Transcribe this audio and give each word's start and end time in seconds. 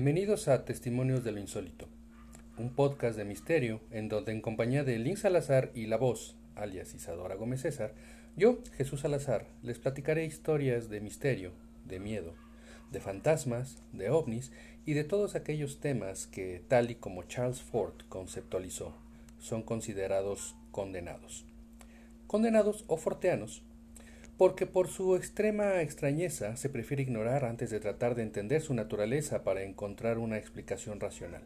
Bienvenidos 0.00 0.46
a 0.46 0.64
Testimonios 0.64 1.24
de 1.24 1.32
lo 1.32 1.40
Insólito, 1.40 1.88
un 2.56 2.70
podcast 2.70 3.16
de 3.16 3.24
misterio 3.24 3.80
en 3.90 4.08
donde 4.08 4.30
en 4.30 4.40
compañía 4.40 4.84
de 4.84 4.96
Lynn 4.96 5.16
Salazar 5.16 5.72
y 5.74 5.86
la 5.86 5.96
voz, 5.96 6.36
alias 6.54 6.94
Isadora 6.94 7.34
Gómez 7.34 7.62
César, 7.62 7.94
yo, 8.36 8.60
Jesús 8.76 9.00
Salazar, 9.00 9.48
les 9.64 9.80
platicaré 9.80 10.24
historias 10.24 10.88
de 10.88 11.00
misterio, 11.00 11.50
de 11.84 11.98
miedo, 11.98 12.34
de 12.92 13.00
fantasmas, 13.00 13.82
de 13.92 14.08
ovnis 14.10 14.52
y 14.86 14.92
de 14.92 15.02
todos 15.02 15.34
aquellos 15.34 15.80
temas 15.80 16.28
que, 16.28 16.62
tal 16.68 16.92
y 16.92 16.94
como 16.94 17.24
Charles 17.24 17.60
Ford 17.60 17.94
conceptualizó, 18.08 18.94
son 19.40 19.64
considerados 19.64 20.54
condenados. 20.70 21.44
Condenados 22.28 22.84
o 22.86 22.98
forteanos, 22.98 23.64
porque 24.38 24.66
por 24.66 24.88
su 24.88 25.16
extrema 25.16 25.82
extrañeza 25.82 26.56
se 26.56 26.68
prefiere 26.68 27.02
ignorar 27.02 27.44
antes 27.44 27.70
de 27.70 27.80
tratar 27.80 28.14
de 28.14 28.22
entender 28.22 28.62
su 28.62 28.72
naturaleza 28.72 29.42
para 29.42 29.64
encontrar 29.64 30.16
una 30.18 30.38
explicación 30.38 31.00
racional. 31.00 31.42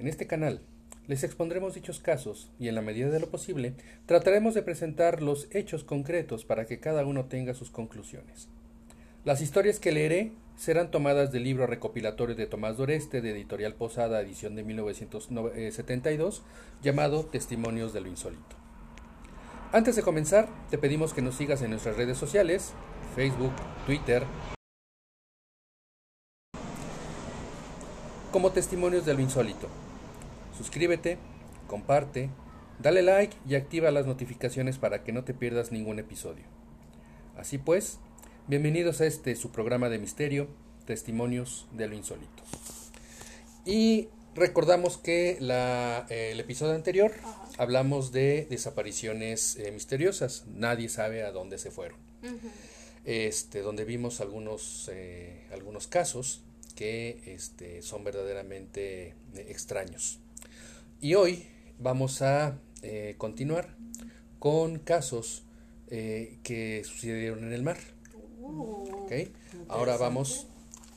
En 0.00 0.08
este 0.08 0.26
canal 0.26 0.60
les 1.06 1.22
expondremos 1.22 1.74
dichos 1.74 2.00
casos 2.00 2.50
y 2.58 2.66
en 2.66 2.74
la 2.74 2.82
medida 2.82 3.10
de 3.10 3.20
lo 3.20 3.28
posible 3.28 3.74
trataremos 4.06 4.54
de 4.54 4.62
presentar 4.62 5.22
los 5.22 5.46
hechos 5.52 5.84
concretos 5.84 6.44
para 6.44 6.66
que 6.66 6.80
cada 6.80 7.06
uno 7.06 7.26
tenga 7.26 7.54
sus 7.54 7.70
conclusiones. 7.70 8.48
Las 9.24 9.40
historias 9.40 9.78
que 9.78 9.92
leeré 9.92 10.32
serán 10.56 10.90
tomadas 10.90 11.30
del 11.30 11.44
libro 11.44 11.68
recopilatorio 11.68 12.34
de 12.34 12.46
Tomás 12.46 12.76
Doreste 12.76 13.20
de 13.20 13.30
Editorial 13.30 13.74
Posada, 13.74 14.20
edición 14.20 14.56
de 14.56 14.64
1972, 14.64 16.42
llamado 16.82 17.24
Testimonios 17.24 17.92
de 17.92 18.00
lo 18.00 18.08
Insólito. 18.08 18.67
Antes 19.70 19.96
de 19.96 20.02
comenzar, 20.02 20.48
te 20.70 20.78
pedimos 20.78 21.12
que 21.12 21.20
nos 21.20 21.34
sigas 21.34 21.60
en 21.60 21.68
nuestras 21.68 21.98
redes 21.98 22.16
sociales, 22.16 22.72
Facebook, 23.14 23.52
Twitter, 23.84 24.24
como 28.32 28.50
testimonios 28.50 29.04
de 29.04 29.12
lo 29.12 29.20
insólito. 29.20 29.68
Suscríbete, 30.56 31.18
comparte, 31.66 32.30
dale 32.78 33.02
like 33.02 33.36
y 33.46 33.56
activa 33.56 33.90
las 33.90 34.06
notificaciones 34.06 34.78
para 34.78 35.04
que 35.04 35.12
no 35.12 35.24
te 35.24 35.34
pierdas 35.34 35.70
ningún 35.70 35.98
episodio. 35.98 36.44
Así 37.36 37.58
pues, 37.58 37.98
bienvenidos 38.46 39.02
a 39.02 39.06
este 39.06 39.36
su 39.36 39.50
programa 39.50 39.90
de 39.90 39.98
misterio, 39.98 40.48
Testimonios 40.86 41.68
de 41.72 41.88
lo 41.88 41.94
insólito. 41.94 42.42
Y 43.66 44.08
recordamos 44.38 44.96
que 44.96 45.36
la, 45.40 46.06
eh, 46.08 46.30
el 46.32 46.40
episodio 46.40 46.74
anterior 46.74 47.12
hablamos 47.58 48.12
de 48.12 48.46
desapariciones 48.48 49.56
eh, 49.56 49.70
misteriosas. 49.72 50.44
Nadie 50.46 50.88
sabe 50.88 51.22
a 51.22 51.32
dónde 51.32 51.58
se 51.58 51.70
fueron. 51.70 51.98
Este, 53.04 53.60
donde 53.60 53.84
vimos 53.84 54.20
algunos, 54.20 54.90
eh, 54.92 55.46
algunos 55.52 55.86
casos 55.86 56.42
que 56.74 57.22
este, 57.26 57.82
son 57.82 58.04
verdaderamente 58.04 59.14
extraños. 59.34 60.18
Y 61.00 61.14
hoy 61.14 61.46
vamos 61.78 62.22
a 62.22 62.58
continuar 63.18 63.74
con 64.38 64.78
casos 64.78 65.42
que 65.88 66.82
sucedieron 66.84 67.44
en 67.44 67.52
el 67.52 67.62
mar. 67.62 67.78
Uh, 68.40 69.04
¿Okay? 69.04 69.32
Ahora 69.68 69.96
vamos, 69.96 70.46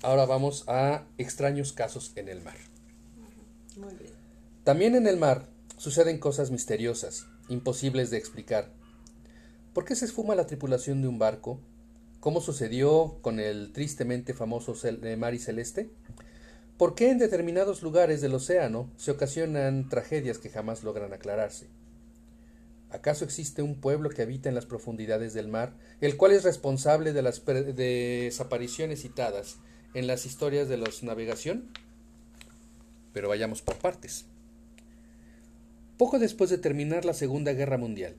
ahora 0.02 0.26
vamos 0.26 0.66
a 0.68 1.06
extraños 1.18 1.74
casos 1.74 2.12
en 2.16 2.30
el 2.30 2.42
mar. 2.42 2.71
También 4.64 4.96
en 4.96 5.08
el 5.08 5.18
mar 5.18 5.48
suceden 5.78 6.20
cosas 6.20 6.52
misteriosas, 6.52 7.26
imposibles 7.50 8.12
de 8.12 8.18
explicar. 8.18 8.70
¿Por 9.74 9.86
qué 9.86 9.96
se 9.96 10.06
esfuma 10.06 10.36
la 10.36 10.46
tripulación 10.46 11.02
de 11.02 11.08
un 11.08 11.18
barco? 11.18 11.60
¿Cómo 12.20 12.42
sucedió 12.42 13.18
con 13.22 13.40
el 13.40 13.72
tristemente 13.74 14.34
famoso 14.34 14.76
mar 15.18 15.34
y 15.34 15.40
celeste? 15.40 15.90
¿Por 16.78 16.94
qué 16.94 17.10
en 17.10 17.18
determinados 17.18 17.82
lugares 17.82 18.22
del 18.22 18.34
océano 18.34 18.90
se 18.98 19.12
ocasionan 19.12 19.90
tragedias 19.90 20.38
que 20.38 20.50
jamás 20.50 20.84
logran 20.84 21.14
aclararse? 21.14 21.68
¿Acaso 22.92 23.24
existe 23.24 23.62
un 23.62 23.76
pueblo 23.76 24.10
que 24.10 24.22
habita 24.22 24.50
en 24.50 24.56
las 24.56 24.66
profundidades 24.66 25.34
del 25.34 25.48
mar, 25.48 25.74
el 26.02 26.18
cual 26.18 26.34
es 26.34 26.44
responsable 26.44 27.14
de 27.14 27.22
las 27.22 27.44
desapariciones 27.46 29.02
citadas 29.02 29.58
en 29.94 30.08
las 30.08 30.26
historias 30.26 30.68
de 30.68 30.78
los 30.78 31.02
navegación? 31.02 31.72
Pero 33.14 33.30
vayamos 33.30 33.62
por 33.62 33.78
partes. 33.78 34.26
Poco 35.98 36.20
después 36.20 36.50
de 36.50 36.58
terminar 36.58 37.06
la 37.06 37.14
Segunda 37.14 37.54
Guerra 37.54 37.78
Mundial, 37.78 38.16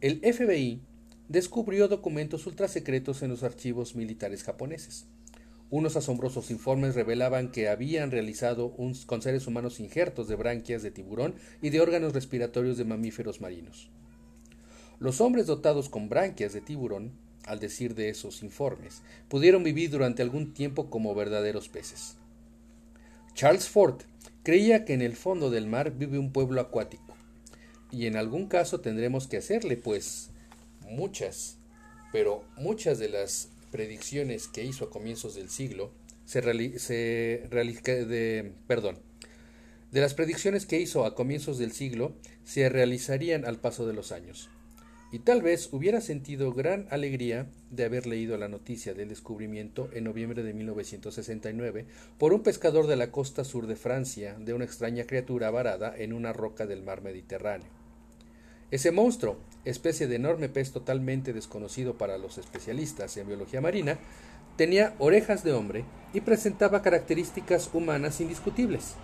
el 0.00 0.20
FBI 0.20 0.80
descubrió 1.28 1.88
documentos 1.88 2.46
ultrasecretos 2.46 3.22
en 3.22 3.30
los 3.30 3.42
archivos 3.42 3.94
militares 3.94 4.44
japoneses. 4.44 5.06
Unos 5.68 5.96
asombrosos 5.96 6.52
informes 6.52 6.94
revelaban 6.94 7.50
que 7.50 7.68
habían 7.68 8.12
realizado 8.12 8.72
con 8.76 9.22
seres 9.22 9.48
humanos 9.48 9.80
injertos 9.80 10.28
de 10.28 10.36
branquias 10.36 10.82
de 10.82 10.92
tiburón 10.92 11.34
y 11.60 11.70
de 11.70 11.80
órganos 11.80 12.12
respiratorios 12.12 12.76
de 12.76 12.84
mamíferos 12.84 13.40
marinos. 13.40 13.90
Los 15.00 15.20
hombres 15.20 15.46
dotados 15.46 15.88
con 15.88 16.08
branquias 16.08 16.52
de 16.52 16.60
tiburón, 16.60 17.12
al 17.46 17.58
decir 17.58 17.94
de 17.96 18.08
esos 18.08 18.42
informes, 18.42 19.02
pudieron 19.28 19.64
vivir 19.64 19.90
durante 19.90 20.22
algún 20.22 20.54
tiempo 20.54 20.88
como 20.88 21.14
verdaderos 21.14 21.68
peces. 21.68 22.16
Charles 23.34 23.68
Ford 23.68 24.02
creía 24.46 24.84
que 24.84 24.94
en 24.94 25.02
el 25.02 25.16
fondo 25.16 25.50
del 25.50 25.66
mar 25.66 25.98
vive 25.98 26.20
un 26.20 26.30
pueblo 26.30 26.60
acuático 26.60 27.16
y 27.90 28.06
en 28.06 28.14
algún 28.14 28.46
caso 28.46 28.80
tendremos 28.80 29.26
que 29.26 29.38
hacerle, 29.38 29.76
pues 29.76 30.30
muchas, 30.82 31.58
pero 32.12 32.44
muchas 32.56 33.00
de 33.00 33.08
las 33.08 33.48
predicciones 33.72 34.46
que 34.46 34.62
hizo 34.62 34.84
a 34.84 34.90
comienzos 34.90 35.34
del 35.34 35.50
siglo 35.50 35.90
se, 36.26 36.42
de, 36.42 38.52
perdón, 38.68 39.00
de 39.90 40.00
las 40.00 40.14
predicciones 40.14 40.64
que 40.64 40.78
hizo 40.78 41.06
a 41.06 41.16
comienzos 41.16 41.58
del 41.58 41.72
siglo 41.72 42.14
se 42.44 42.68
realizarían 42.68 43.46
al 43.46 43.58
paso 43.58 43.84
de 43.84 43.94
los 43.94 44.12
años. 44.12 44.48
Y 45.16 45.20
tal 45.20 45.40
vez 45.40 45.70
hubiera 45.72 46.02
sentido 46.02 46.52
gran 46.52 46.88
alegría 46.90 47.46
de 47.70 47.86
haber 47.86 48.06
leído 48.06 48.36
la 48.36 48.48
noticia 48.48 48.92
del 48.92 49.08
descubrimiento 49.08 49.88
en 49.94 50.04
noviembre 50.04 50.42
de 50.42 50.52
1969 50.52 51.86
por 52.18 52.34
un 52.34 52.42
pescador 52.42 52.86
de 52.86 52.96
la 52.96 53.10
costa 53.10 53.42
sur 53.42 53.66
de 53.66 53.76
Francia 53.76 54.36
de 54.38 54.52
una 54.52 54.66
extraña 54.66 55.04
criatura 55.04 55.50
varada 55.50 55.96
en 55.96 56.12
una 56.12 56.34
roca 56.34 56.66
del 56.66 56.82
mar 56.82 57.00
Mediterráneo. 57.00 57.66
Ese 58.70 58.90
monstruo, 58.90 59.38
especie 59.64 60.06
de 60.06 60.16
enorme 60.16 60.50
pez 60.50 60.70
totalmente 60.70 61.32
desconocido 61.32 61.96
para 61.96 62.18
los 62.18 62.36
especialistas 62.36 63.16
en 63.16 63.28
biología 63.28 63.62
marina, 63.62 63.98
tenía 64.58 64.96
orejas 64.98 65.42
de 65.42 65.54
hombre 65.54 65.86
y 66.12 66.20
presentaba 66.20 66.82
características 66.82 67.70
humanas 67.72 68.20
indiscutibles. 68.20 68.96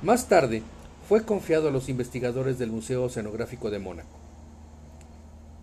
Más 0.00 0.28
tarde, 0.28 0.62
fue 1.08 1.24
confiado 1.24 1.70
a 1.70 1.72
los 1.72 1.88
investigadores 1.88 2.60
del 2.60 2.70
Museo 2.70 3.02
Oceanográfico 3.02 3.68
de 3.72 3.80
Mónaco. 3.80 4.17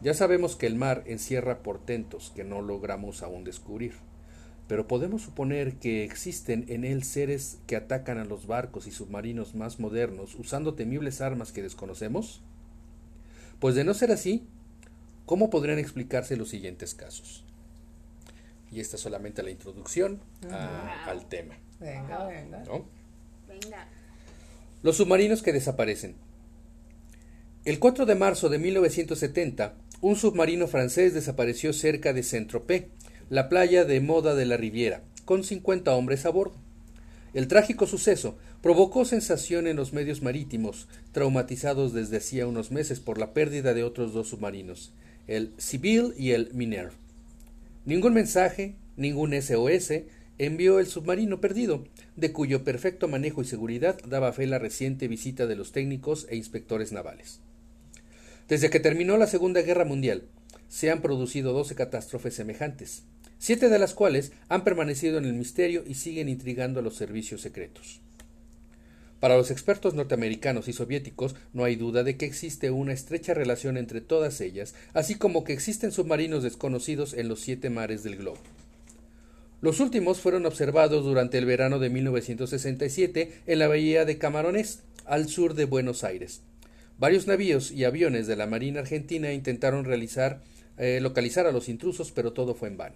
Ya 0.01 0.13
sabemos 0.13 0.55
que 0.55 0.67
el 0.67 0.75
mar 0.75 1.03
encierra 1.07 1.63
portentos 1.63 2.31
que 2.35 2.43
no 2.43 2.61
logramos 2.61 3.23
aún 3.23 3.43
descubrir, 3.43 3.93
pero 4.67 4.87
podemos 4.87 5.21
suponer 5.21 5.75
que 5.75 6.03
existen 6.03 6.65
en 6.69 6.85
él 6.85 7.03
seres 7.03 7.59
que 7.67 7.75
atacan 7.75 8.17
a 8.17 8.25
los 8.25 8.47
barcos 8.47 8.87
y 8.87 8.91
submarinos 8.91 9.55
más 9.55 9.79
modernos 9.79 10.35
usando 10.35 10.73
temibles 10.73 11.21
armas 11.21 11.51
que 11.51 11.63
desconocemos? 11.63 12.41
Pues 13.59 13.75
de 13.75 13.83
no 13.83 13.93
ser 13.93 14.11
así, 14.11 14.47
¿cómo 15.25 15.49
podrían 15.49 15.79
explicarse 15.79 16.35
los 16.35 16.49
siguientes 16.49 16.93
casos? 16.93 17.43
Y 18.71 18.81
esta 18.81 18.97
es 18.97 19.01
solamente 19.01 19.43
la 19.43 19.51
introducción 19.51 20.19
al 20.49 21.25
tema. 21.27 21.55
Venga, 21.79 22.25
venga. 22.25 22.63
Venga. 23.47 23.87
Los 24.83 24.97
submarinos 24.97 25.41
que 25.41 25.53
desaparecen. 25.53 26.15
El 27.63 27.79
4 27.79 28.05
de 28.05 28.15
marzo 28.15 28.49
de 28.49 28.59
1970, 28.59 29.73
un 30.05 30.15
submarino 30.15 30.67
francés 30.67 31.15
desapareció 31.15 31.73
cerca 31.73 32.13
de 32.13 32.21
Saint-Tropez, 32.21 32.89
la 33.31 33.49
playa 33.49 33.85
de 33.85 33.99
moda 34.01 34.35
de 34.35 34.45
la 34.45 34.55
Riviera, 34.55 35.01
con 35.25 35.43
50 35.43 35.95
hombres 35.95 36.27
a 36.27 36.29
bordo. 36.29 36.53
El 37.33 37.47
trágico 37.47 37.87
suceso 37.87 38.37
provocó 38.61 39.05
sensación 39.05 39.65
en 39.65 39.75
los 39.75 39.93
medios 39.93 40.21
marítimos, 40.21 40.87
traumatizados 41.11 41.91
desde 41.91 42.17
hacía 42.17 42.45
unos 42.45 42.69
meses 42.69 42.99
por 42.99 43.17
la 43.17 43.33
pérdida 43.33 43.73
de 43.73 43.81
otros 43.81 44.13
dos 44.13 44.29
submarinos, 44.29 44.93
el 45.25 45.53
Sibyl 45.57 46.13
y 46.19 46.33
el 46.33 46.53
Miner. 46.53 46.91
Ningún 47.85 48.13
mensaje, 48.13 48.75
ningún 48.97 49.33
SOS 49.33 50.03
envió 50.37 50.77
el 50.77 50.85
submarino 50.85 51.41
perdido, 51.41 51.83
de 52.15 52.31
cuyo 52.31 52.63
perfecto 52.63 53.07
manejo 53.07 53.41
y 53.41 53.45
seguridad 53.45 53.97
daba 54.07 54.33
fe 54.33 54.45
la 54.45 54.59
reciente 54.59 55.07
visita 55.07 55.47
de 55.47 55.55
los 55.55 55.71
técnicos 55.71 56.27
e 56.29 56.35
inspectores 56.35 56.91
navales. 56.91 57.41
Desde 58.47 58.69
que 58.69 58.79
terminó 58.79 59.17
la 59.17 59.25
Segunda 59.25 59.63
Guerra 59.63 59.85
Mundial, 59.85 60.23
se 60.69 60.91
han 60.91 61.01
producido 61.01 61.51
doce 61.51 61.73
catástrofes 61.73 62.35
semejantes, 62.35 63.03
siete 63.39 63.69
de 63.69 63.79
las 63.79 63.95
cuales 63.95 64.33
han 64.49 64.63
permanecido 64.63 65.17
en 65.17 65.25
el 65.25 65.33
misterio 65.33 65.83
y 65.87 65.95
siguen 65.95 66.29
intrigando 66.29 66.79
a 66.79 66.83
los 66.83 66.95
servicios 66.95 67.41
secretos. 67.41 68.01
Para 69.19 69.37
los 69.37 69.49
expertos 69.49 69.95
norteamericanos 69.95 70.67
y 70.67 70.73
soviéticos 70.73 71.35
no 71.53 71.63
hay 71.63 71.75
duda 71.75 72.03
de 72.03 72.17
que 72.17 72.27
existe 72.27 72.69
una 72.69 72.93
estrecha 72.93 73.33
relación 73.33 73.77
entre 73.77 73.99
todas 73.99 74.39
ellas, 74.41 74.75
así 74.93 75.15
como 75.15 75.43
que 75.43 75.53
existen 75.53 75.91
submarinos 75.91 76.43
desconocidos 76.43 77.15
en 77.15 77.29
los 77.29 77.39
siete 77.39 77.71
mares 77.71 78.03
del 78.03 78.17
globo. 78.17 78.37
Los 79.61 79.79
últimos 79.79 80.19
fueron 80.19 80.45
observados 80.45 81.03
durante 81.03 81.39
el 81.39 81.45
verano 81.45 81.79
de 81.79 81.89
1967 81.89 83.41
en 83.47 83.57
la 83.57 83.67
bahía 83.67 84.05
de 84.05 84.19
Camarones, 84.19 84.83
al 85.05 85.27
sur 85.29 85.55
de 85.55 85.65
Buenos 85.65 86.03
Aires. 86.03 86.41
Varios 86.97 87.27
navíos 87.27 87.71
y 87.71 87.83
aviones 87.83 88.25
de 88.25 88.37
la 88.37 88.47
Marina 88.47 88.79
Argentina 88.79 89.33
intentaron 89.33 89.83
realizar, 89.83 90.41
eh, 90.77 90.99
localizar 91.01 91.45
a 91.45 91.51
los 91.51 91.67
intrusos, 91.67 92.11
pero 92.13 92.31
todo 92.31 92.55
fue 92.55 92.69
en 92.69 92.77
vano. 92.77 92.95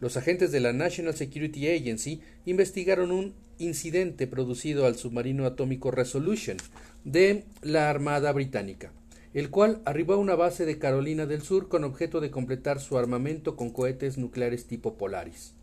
Los 0.00 0.16
agentes 0.16 0.52
de 0.52 0.60
la 0.60 0.72
National 0.72 1.14
Security 1.14 1.68
Agency 1.68 2.20
investigaron 2.46 3.10
un 3.10 3.34
incidente 3.58 4.26
producido 4.26 4.86
al 4.86 4.96
submarino 4.96 5.46
atómico 5.46 5.90
Resolution 5.90 6.56
de 7.04 7.44
la 7.62 7.90
Armada 7.90 8.30
Británica, 8.30 8.92
el 9.32 9.50
cual 9.50 9.80
arribó 9.84 10.14
a 10.14 10.18
una 10.18 10.36
base 10.36 10.64
de 10.64 10.78
Carolina 10.78 11.26
del 11.26 11.42
Sur 11.42 11.68
con 11.68 11.82
objeto 11.82 12.20
de 12.20 12.30
completar 12.30 12.80
su 12.80 12.98
armamento 12.98 13.56
con 13.56 13.70
cohetes 13.70 14.16
nucleares 14.16 14.66
tipo 14.66 14.94
Polaris. 14.94 15.54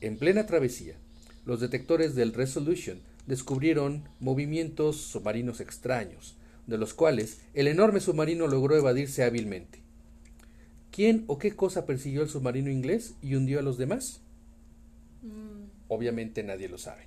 En 0.00 0.16
plena 0.16 0.46
travesía, 0.46 0.94
los 1.44 1.60
detectores 1.60 2.14
del 2.14 2.32
Resolution 2.34 3.00
descubrieron 3.26 4.08
movimientos 4.20 4.96
submarinos 4.96 5.60
extraños, 5.60 6.36
de 6.66 6.78
los 6.78 6.94
cuales 6.94 7.40
el 7.54 7.68
enorme 7.68 8.00
submarino 8.00 8.46
logró 8.46 8.76
evadirse 8.76 9.24
hábilmente. 9.24 9.80
¿Quién 10.90 11.24
o 11.26 11.38
qué 11.38 11.56
cosa 11.56 11.86
persiguió 11.86 12.22
el 12.22 12.28
submarino 12.28 12.70
inglés 12.70 13.14
y 13.22 13.34
hundió 13.34 13.58
a 13.58 13.62
los 13.62 13.78
demás? 13.78 14.20
Mm. 15.22 15.64
Obviamente 15.88 16.42
nadie 16.42 16.68
lo 16.68 16.78
sabe. 16.78 17.06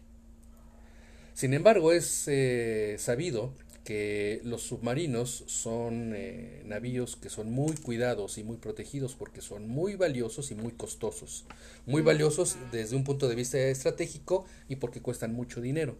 Sin 1.34 1.54
embargo, 1.54 1.92
es 1.92 2.28
eh, 2.28 2.96
sabido 2.98 3.54
que 3.86 4.42
los 4.44 4.64
submarinos 4.64 5.44
son 5.46 6.14
eh, 6.16 6.64
navíos 6.66 7.16
que 7.16 7.30
son 7.30 7.52
muy 7.52 7.76
cuidados 7.78 8.38
y 8.40 8.44
muy 8.44 8.58
protegidos 8.58 9.16
porque 9.16 9.42
son 9.42 9.68
muy 9.70 9.96
valiosos 9.96 10.50
y 10.52 10.56
muy 10.56 10.74
costosos. 10.74 11.46
Muy 11.86 12.02
valiosos 12.02 12.58
desde 12.72 12.96
un 12.96 13.04
punto 13.04 13.30
de 13.30 13.36
vista 13.36 13.60
estratégico 13.60 14.46
y 14.68 14.78
porque 14.78 15.02
cuestan 15.02 15.34
mucho 15.34 15.62
dinero. 15.62 15.96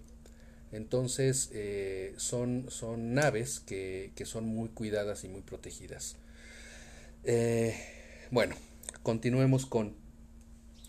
Entonces 0.72 1.52
eh, 1.54 2.16
son, 2.18 2.66
son 2.70 3.14
naves 3.14 3.60
que, 3.60 4.12
que 4.16 4.26
son 4.26 4.46
muy 4.46 4.70
cuidadas 4.70 5.24
y 5.24 5.30
muy 5.30 5.42
protegidas. 5.42 6.18
Eh, 7.24 7.76
bueno, 8.32 8.56
continuemos 9.04 9.68
con 9.68 9.96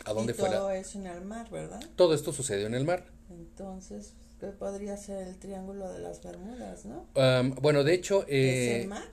a 0.03 0.13
dónde 0.13 0.31
y 0.31 0.35
fue 0.35 0.49
todo 0.49 0.69
la... 0.69 0.77
eso 0.77 0.99
en 0.99 1.05
el 1.05 1.23
mar, 1.25 1.49
¿verdad? 1.51 1.79
Todo 1.95 2.15
esto 2.15 2.33
sucedió 2.33 2.65
en 2.65 2.73
el 2.73 2.85
mar. 2.85 3.05
Entonces, 3.29 4.13
¿qué 4.39 4.47
podría 4.47 4.97
ser 4.97 5.27
el 5.27 5.37
Triángulo 5.37 5.91
de 5.91 5.99
las 5.99 6.23
Bermudas, 6.23 6.85
no? 6.85 7.05
Bueno, 7.61 7.83
de 7.83 7.93
hecho, 7.93 8.21
¿Es 8.23 8.27
eh, 8.29 8.81
el 8.83 8.87
mar? 8.87 9.03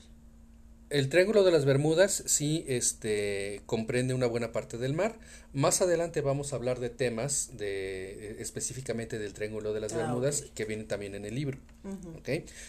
el 0.91 1.09
Triángulo 1.09 1.43
de 1.43 1.51
las 1.51 1.65
Bermudas 1.65 2.23
sí 2.27 2.65
este, 2.69 3.63
comprende 3.67 4.15
una 4.15 4.27
buena 4.27 4.53
parte 4.53 4.79
del 4.79 4.93
mar. 4.93 5.19
Más 5.53 5.81
adelante 5.81 6.21
vamos 6.21 6.53
a 6.53 6.57
hablar 6.57 6.79
de 6.79 6.91
temas 6.91 7.57
de, 7.57 8.33
eh, 8.33 8.37
específicamente 8.41 9.19
del 9.19 9.33
Triángulo 9.33 9.73
de 9.73 9.81
las 9.81 9.93
Ah, 9.95 9.99
Bermudas 9.99 10.45
que 10.55 10.65
vienen 10.67 10.87
también 10.87 11.15
en 11.15 11.25
el 11.25 11.35
libro. 11.35 11.59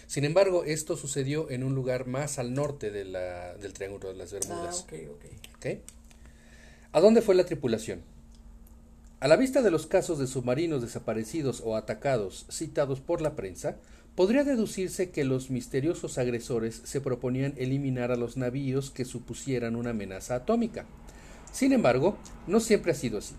Sin 0.08 0.24
embargo, 0.25 0.63
esto 0.63 0.98
sucedió 0.98 1.50
en 1.51 1.63
un 1.63 1.75
lugar 1.75 2.08
más 2.08 2.40
al 2.40 2.54
norte 2.54 2.90
de 2.90 3.06
la, 3.06 3.56
del 3.56 3.74
Triángulo 3.74 4.10
de 4.10 4.16
las 4.16 4.34
Ah, 4.34 4.38
Bermudas. 4.40 4.86
¿ok? 5.58 5.66
¿A 6.94 7.01
dónde 7.01 7.22
fue 7.22 7.36
la 7.36 7.46
tripulación? 7.46 8.01
A 9.25 9.27
la 9.27 9.38
vista 9.38 9.63
de 9.63 9.72
los 9.72 9.88
casos 9.88 10.19
de 10.19 10.27
submarinos 10.27 10.83
desaparecidos 10.83 11.63
o 11.66 11.75
atacados 11.75 12.45
citados 12.51 13.00
por 13.00 13.22
la 13.22 13.36
prensa, 13.36 13.77
podría 14.13 14.44
deducirse 14.44 15.10
que 15.10 15.24
los 15.24 15.50
misteriosos 15.50 16.19
agresores 16.19 16.80
se 16.83 17.01
proponían 17.01 17.56
eliminar 17.57 18.12
a 18.12 18.18
los 18.18 18.38
navíos 18.38 18.92
que 18.92 19.04
supusieran 19.04 19.75
una 19.75 19.89
amenaza 19.89 20.36
atómica. 20.36 20.86
Sin 21.51 21.74
embargo, 21.74 22.19
no 22.45 22.60
siempre 22.60 22.92
ha 22.92 22.94
sido 22.94 23.18
así. 23.18 23.33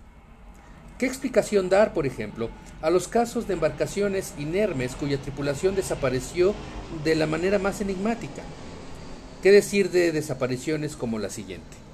¿Qué 0.98 1.06
explicación 1.06 1.68
dar, 1.68 1.94
por 1.94 2.04
ejemplo, 2.04 2.50
a 2.82 2.90
los 2.90 3.06
casos 3.06 3.46
de 3.46 3.54
embarcaciones 3.54 4.34
inermes 4.40 4.96
cuya 4.96 5.22
tripulación 5.22 5.76
desapareció 5.76 6.52
de 7.04 7.14
la 7.14 7.28
manera 7.28 7.60
más 7.60 7.80
enigmática? 7.80 8.42
¿Qué 9.40 9.52
decir 9.52 9.92
de 9.92 10.10
desapariciones 10.10 10.96
como 10.96 11.20
la 11.20 11.30
siguiente? 11.30 11.85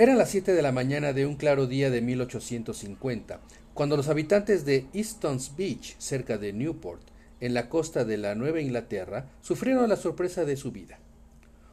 Eran 0.00 0.16
las 0.16 0.30
7 0.30 0.54
de 0.54 0.62
la 0.62 0.72
mañana 0.72 1.12
de 1.12 1.26
un 1.26 1.36
claro 1.36 1.66
día 1.66 1.90
de 1.90 2.00
1850, 2.00 3.38
cuando 3.74 3.98
los 3.98 4.08
habitantes 4.08 4.64
de 4.64 4.86
Easton's 4.94 5.54
Beach, 5.58 5.94
cerca 5.98 6.38
de 6.38 6.54
Newport, 6.54 7.02
en 7.38 7.52
la 7.52 7.68
costa 7.68 8.06
de 8.06 8.16
la 8.16 8.34
Nueva 8.34 8.62
Inglaterra, 8.62 9.28
sufrieron 9.42 9.90
la 9.90 9.96
sorpresa 9.96 10.46
de 10.46 10.56
su 10.56 10.72
vida. 10.72 10.98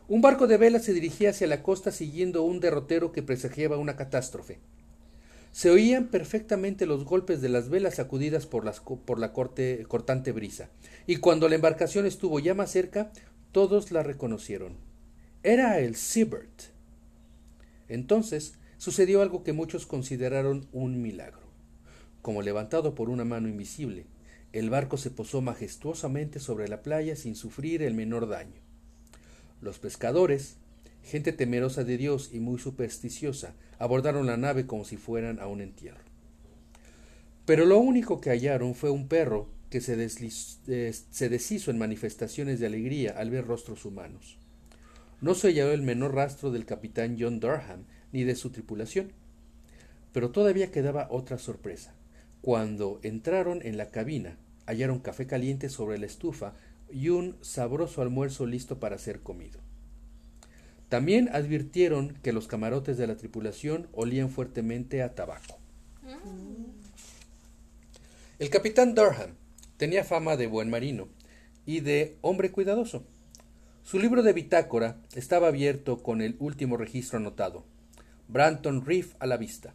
Un 0.10 0.20
barco 0.20 0.46
de 0.46 0.58
vela 0.58 0.80
se 0.80 0.92
dirigía 0.92 1.30
hacia 1.30 1.48
la 1.48 1.64
costa 1.64 1.90
siguiendo 1.94 2.44
un 2.44 2.60
derrotero 2.60 3.14
que 3.14 3.24
presagiaba 3.24 3.78
una 3.78 3.96
catástrofe. 3.96 4.60
Se 5.54 5.70
oían 5.70 6.08
perfectamente 6.08 6.86
los 6.86 7.06
golpes 7.06 7.40
de 7.40 7.48
las 7.48 7.70
velas 7.70 7.96
sacudidas 7.96 8.46
por, 8.46 8.70
por 9.06 9.20
la 9.20 9.32
corte- 9.32 9.86
cortante 9.88 10.34
brisa, 10.34 10.68
y 11.06 11.16
cuando 11.16 11.48
la 11.48 11.56
embarcación 11.56 12.06
estuvo 12.06 12.40
ya 12.42 12.54
más 12.54 12.72
cerca, 12.72 13.10
todos 13.54 13.92
la 13.92 14.04
reconocieron. 14.04 14.74
Era 15.44 15.80
el 15.80 15.96
Seabird. 15.96 16.76
Entonces 17.90 18.56
sucedió 18.78 19.22
algo 19.22 19.44
que 19.44 19.54
muchos 19.54 19.86
consideraron 19.86 20.68
un 20.72 21.02
milagro. 21.02 21.48
Como 22.22 22.42
levantado 22.42 22.96
por 22.96 23.10
una 23.10 23.26
mano 23.26 23.48
invisible, 23.48 24.06
el 24.54 24.70
barco 24.70 24.98
se 24.98 25.12
posó 25.12 25.42
majestuosamente 25.42 26.40
sobre 26.40 26.68
la 26.68 26.82
playa 26.82 27.16
sin 27.16 27.36
sufrir 27.36 27.82
el 27.84 27.94
menor 27.94 28.28
daño. 28.28 28.62
Los 29.62 29.80
pescadores, 29.80 30.58
gente 31.04 31.34
temerosa 31.34 31.84
de 31.84 31.98
Dios 31.98 32.32
y 32.34 32.40
muy 32.40 32.60
supersticiosa, 32.60 33.54
abordaron 33.80 34.26
la 34.26 34.38
nave 34.38 34.66
como 34.66 34.86
si 34.86 34.98
fueran 34.98 35.40
a 35.40 35.48
un 35.48 35.62
entierro. 35.62 36.04
Pero 37.46 37.66
lo 37.66 37.78
único 37.80 38.20
que 38.20 38.30
hallaron 38.30 38.76
fue 38.76 38.90
un 38.90 39.08
perro 39.08 39.48
que 39.70 39.82
se, 39.82 39.94
eh, 40.68 41.30
deshizo 41.30 41.72
en 41.72 41.78
manifestaciones 41.78 42.60
de 42.60 42.68
alegría 42.68 43.16
al 43.18 43.30
ver 43.30 43.46
rostros 43.46 43.86
humanos. 43.86 44.38
No 45.20 45.34
se 45.34 45.48
halló 45.48 45.72
el 45.72 45.82
menor 45.82 46.14
rastro 46.14 46.52
del 46.52 46.66
capitán 46.66 47.18
John 47.20 47.40
Durham 47.40 47.86
ni 48.12 48.24
de 48.24 48.36
su 48.36 48.52
tripulación. 48.52 49.12
Pero 50.14 50.32
todavía 50.32 50.72
quedaba 50.72 51.08
otra 51.10 51.38
sorpresa. 51.38 51.94
Cuando 52.42 53.00
entraron 53.04 53.62
en 53.64 53.78
la 53.78 53.90
cabina, 53.90 54.38
hallaron 54.66 55.00
café 55.00 55.26
caliente 55.26 55.70
sobre 55.70 55.98
la 55.98 56.06
estufa 56.06 56.54
y 56.92 57.10
un 57.10 57.36
sabroso 57.42 58.02
almuerzo 58.02 58.46
listo 58.46 58.80
para 58.80 58.98
ser 58.98 59.22
comido. 59.22 59.60
También 60.90 61.30
advirtieron 61.34 62.18
que 62.24 62.32
los 62.32 62.48
camarotes 62.48 62.98
de 62.98 63.08
la 63.08 63.18
tripulación 63.18 63.88
olían 63.92 64.30
fuertemente 64.30 65.02
a 65.02 65.16
tabaco. 65.16 65.58
El 68.40 68.50
capitán 68.50 68.96
Durham 68.96 69.32
tenía 69.78 70.04
fama 70.04 70.38
de 70.38 70.48
buen 70.48 70.70
marino 70.70 71.10
y 71.66 71.82
de 71.82 72.16
hombre 72.22 72.52
cuidadoso. 72.52 73.04
Su 73.88 74.00
libro 74.00 74.22
de 74.22 74.34
bitácora 74.34 74.98
estaba 75.16 75.48
abierto 75.48 76.04
con 76.04 76.22
el 76.22 76.36
último 76.40 76.76
registro 76.76 77.20
anotado. 77.20 77.64
Branton 78.28 78.86
Reef 78.86 79.16
a 79.20 79.28
la 79.28 79.38
vista. 79.38 79.74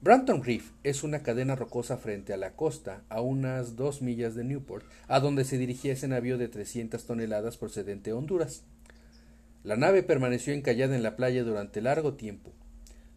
Branton 0.00 0.42
Reef 0.42 0.72
es 0.82 1.04
una 1.04 1.22
cadena 1.22 1.54
rocosa 1.54 1.96
frente 1.96 2.32
a 2.32 2.36
la 2.36 2.56
costa, 2.56 3.04
a 3.08 3.20
unas 3.20 3.76
dos 3.76 4.02
millas 4.02 4.34
de 4.34 4.42
Newport, 4.42 4.84
a 5.06 5.20
donde 5.20 5.44
se 5.44 5.58
dirigía 5.58 5.92
ese 5.92 6.08
navío 6.08 6.38
de 6.38 6.48
300 6.48 7.04
toneladas 7.06 7.56
procedente 7.56 8.10
de 8.10 8.14
Honduras. 8.14 8.64
La 9.62 9.76
nave 9.76 10.02
permaneció 10.02 10.52
encallada 10.52 10.96
en 10.96 11.04
la 11.04 11.14
playa 11.14 11.44
durante 11.44 11.82
largo 11.82 12.14
tiempo. 12.14 12.50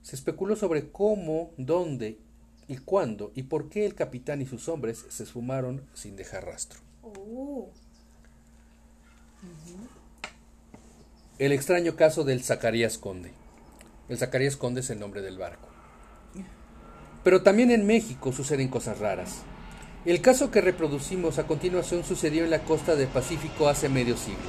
Se 0.03 0.15
especuló 0.15 0.55
sobre 0.55 0.91
cómo, 0.91 1.49
dónde 1.57 2.19
y 2.67 2.77
cuándo 2.77 3.31
y 3.33 3.41
por 3.41 3.69
qué 3.69 3.87
el 3.87 3.95
capitán 3.95 4.43
y 4.43 4.45
sus 4.45 4.69
hombres 4.69 5.07
se 5.09 5.23
esfumaron 5.23 5.81
sin 5.95 6.15
dejar 6.15 6.45
rastro. 6.45 6.81
Oh, 7.01 7.71
El 11.39 11.51
extraño 11.51 11.95
caso 11.95 12.23
del 12.23 12.43
Zacarías 12.43 12.97
Conde. 12.97 13.31
El 14.09 14.17
Zacarías 14.17 14.55
Conde 14.55 14.81
es 14.81 14.89
el 14.89 14.99
nombre 14.99 15.21
del 15.21 15.37
barco. 15.37 15.67
Pero 17.23 17.43
también 17.43 17.71
en 17.71 17.85
México 17.85 18.31
suceden 18.31 18.69
cosas 18.69 18.99
raras. 18.99 19.43
El 20.05 20.21
caso 20.21 20.49
que 20.49 20.61
reproducimos 20.61 21.37
a 21.37 21.45
continuación 21.45 22.03
sucedió 22.03 22.43
en 22.43 22.49
la 22.49 22.63
costa 22.63 22.95
del 22.95 23.09
Pacífico 23.09 23.67
hace 23.67 23.89
medio 23.89 24.15
siglo. 24.15 24.39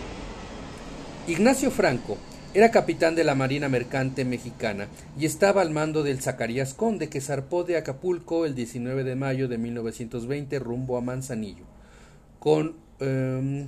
Ignacio 1.27 1.71
Franco 1.71 2.17
era 2.55 2.71
capitán 2.71 3.15
de 3.15 3.25
la 3.25 3.35
Marina 3.35 3.69
Mercante 3.69 4.25
Mexicana 4.25 4.89
y 5.19 5.27
estaba 5.27 5.61
al 5.61 5.71
mando 5.71 6.03
del 6.03 6.23
Zacarías 6.23 6.73
Conde 6.73 7.11
que 7.11 7.21
zarpó 7.21 7.65
de 7.65 7.77
Acapulco 7.77 8.47
el 8.47 8.55
19 8.55 9.05
de 9.05 9.17
mayo 9.17 9.49
de 9.49 9.59
1920 9.59 10.59
rumbo 10.59 10.97
a 10.97 11.03
Manzanillo, 11.03 11.65
con, 12.39 12.77
em, 13.01 13.67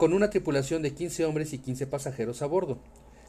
con 0.00 0.14
una 0.14 0.30
tripulación 0.30 0.80
de 0.80 0.94
15 0.94 1.26
hombres 1.26 1.52
y 1.52 1.58
15 1.58 1.86
pasajeros 1.86 2.40
a 2.40 2.46
bordo. 2.46 2.78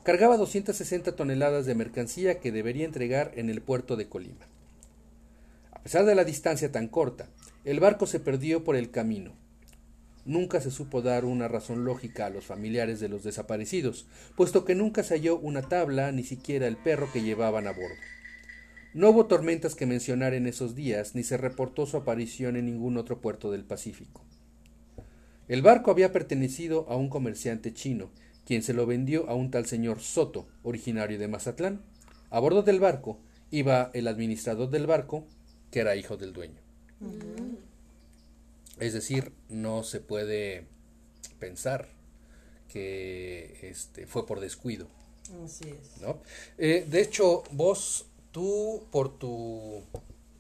Cargaba 0.04 0.38
260 0.38 1.18
toneladas 1.18 1.66
de 1.66 1.76
mercancía 1.76 2.40
que 2.40 2.54
debería 2.54 2.86
entregar 2.86 3.34
en 3.36 3.50
el 3.50 3.62
puerto 3.62 3.98
de 3.98 4.08
Colima. 4.08 4.48
A 5.74 5.84
pesar 5.84 6.06
de 6.06 6.16
la 6.16 6.24
distancia 6.24 6.72
tan 6.72 6.88
corta, 6.88 7.28
el 7.66 7.82
barco 7.82 8.08
se 8.08 8.22
perdió 8.22 8.64
por 8.64 8.78
el 8.78 8.90
camino. 8.90 9.34
nunca 10.24 10.62
se 10.62 10.72
supo 10.72 11.02
dar 11.02 11.26
una 11.26 11.50
razón 11.50 11.84
lógica 11.84 12.28
a 12.28 12.30
los 12.30 12.46
familiares 12.46 13.02
de 13.02 13.10
los 13.10 13.24
desaparecidos, 13.24 14.06
puesto 14.38 14.64
que 14.64 14.74
nunca 14.74 15.04
se 15.04 15.16
halló 15.16 15.40
una 15.40 15.64
tabla 15.64 16.14
ni 16.14 16.24
siquiera 16.24 16.68
el 16.68 16.78
perro 16.78 17.12
que 17.12 17.22
llevaban 17.22 17.68
a 17.68 17.72
bordo. 17.72 17.96
No 18.94 19.10
hubo 19.10 19.26
tormentas 19.26 19.76
que 19.76 19.86
mencionar 19.86 20.34
en 20.34 20.48
esos 20.48 20.74
días, 20.74 21.16
ni 21.16 21.24
se 21.24 21.36
reportó 21.36 21.86
su 21.86 21.98
aparición 21.98 22.56
en 22.56 22.68
ningún 22.68 22.96
otro 22.96 23.20
puerto 23.20 23.52
del 23.52 23.66
Pacífico. 23.66 24.24
El 25.48 25.62
barco 25.62 25.92
había 25.92 26.12
pertenecido 26.12 26.86
a 26.90 26.96
un 26.96 27.10
comerciante 27.10 27.74
chino, 27.74 28.10
quien 28.46 28.64
se 28.64 28.74
lo 28.74 28.86
vendió 28.86 29.30
a 29.30 29.36
un 29.36 29.52
tal 29.52 29.66
señor 29.66 30.00
Soto, 30.00 30.48
originario 30.64 31.20
de 31.20 31.28
Mazatlán. 31.28 31.82
A 32.30 32.40
bordo 32.40 32.64
del 32.64 32.80
barco 32.80 33.20
iba 33.50 33.92
el 33.94 34.08
administrador 34.08 34.70
del 34.70 34.88
barco, 34.88 35.26
que 35.72 35.80
era 35.80 35.96
hijo 35.96 36.18
del 36.18 36.34
dueño. 36.34 36.62
Es 38.80 38.94
decir, 38.94 39.32
no 39.50 39.84
se 39.84 40.00
puede 40.00 40.66
pensar 41.40 41.90
que 42.68 43.58
este, 43.62 44.08
fue 44.08 44.26
por 44.26 44.40
descuido. 44.40 44.88
Así 45.44 45.70
es. 45.70 46.02
¿no? 46.02 46.22
Eh, 46.58 46.86
de 46.90 47.02
hecho, 47.02 47.44
vos, 47.52 48.06
tú, 48.32 48.88
por 48.92 49.18
tu 49.18 49.84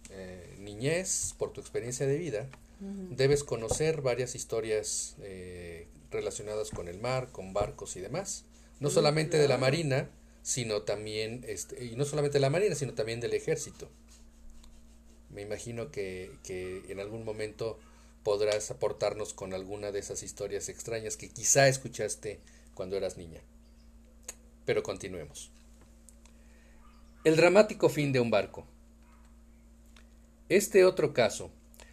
eh, 0.10 0.55
niñez, 0.60 1.36
por 1.38 1.51
tu 1.51 1.62
experiencia 1.62 2.08
de 2.08 2.17
vida, 2.17 2.48
debes 2.81 3.43
conocer 3.43 4.01
varias 4.01 4.33
historias 4.33 5.15
eh, 5.21 5.88
relacionadas 6.09 6.71
con 6.71 6.88
el 6.88 7.00
mar, 7.00 7.31
con 7.31 7.53
barcos 7.53 7.95
y 7.95 8.01
demás. 8.01 8.45
No 8.79 8.89
Sí, 8.89 8.95
solamente 8.95 9.38
de 9.38 9.47
la 9.47 9.57
marina, 9.57 10.09
sino 10.41 10.81
también, 10.81 11.45
este, 11.47 11.85
y 11.85 11.95
no 11.95 12.05
solamente 12.05 12.38
de 12.38 12.41
la 12.41 12.50
marina, 12.50 12.73
sino 12.75 12.93
también 12.93 13.19
del 13.19 13.33
ejército. 13.33 13.89
Me 15.29 15.43
imagino 15.43 15.91
que, 15.91 16.31
que 16.43 16.83
en 16.89 17.00
algún 17.00 17.23
momento 17.23 17.77
podrás 18.23 18.71
aportarnos 18.71 19.33
con 19.33 19.53
alguna 19.53 19.91
de 19.91 20.00
esas 20.00 20.23
historias 20.23 20.67
extrañas 20.67 21.17
que 21.17 21.29
quizá 21.29 21.67
escuchaste 21.67 22.39
cuando 22.73 22.97
eras 22.97 23.17
niña. 23.17 23.41
Pero 24.65 24.81
continuemos. 24.81 25.51
El 27.23 27.35
dramático 27.35 27.89
fin 27.89 28.11
de 28.11 28.19
un 28.19 28.31
barco. 28.31 28.65
Este 30.50 30.83
otro 30.83 31.13
caso 31.13 31.51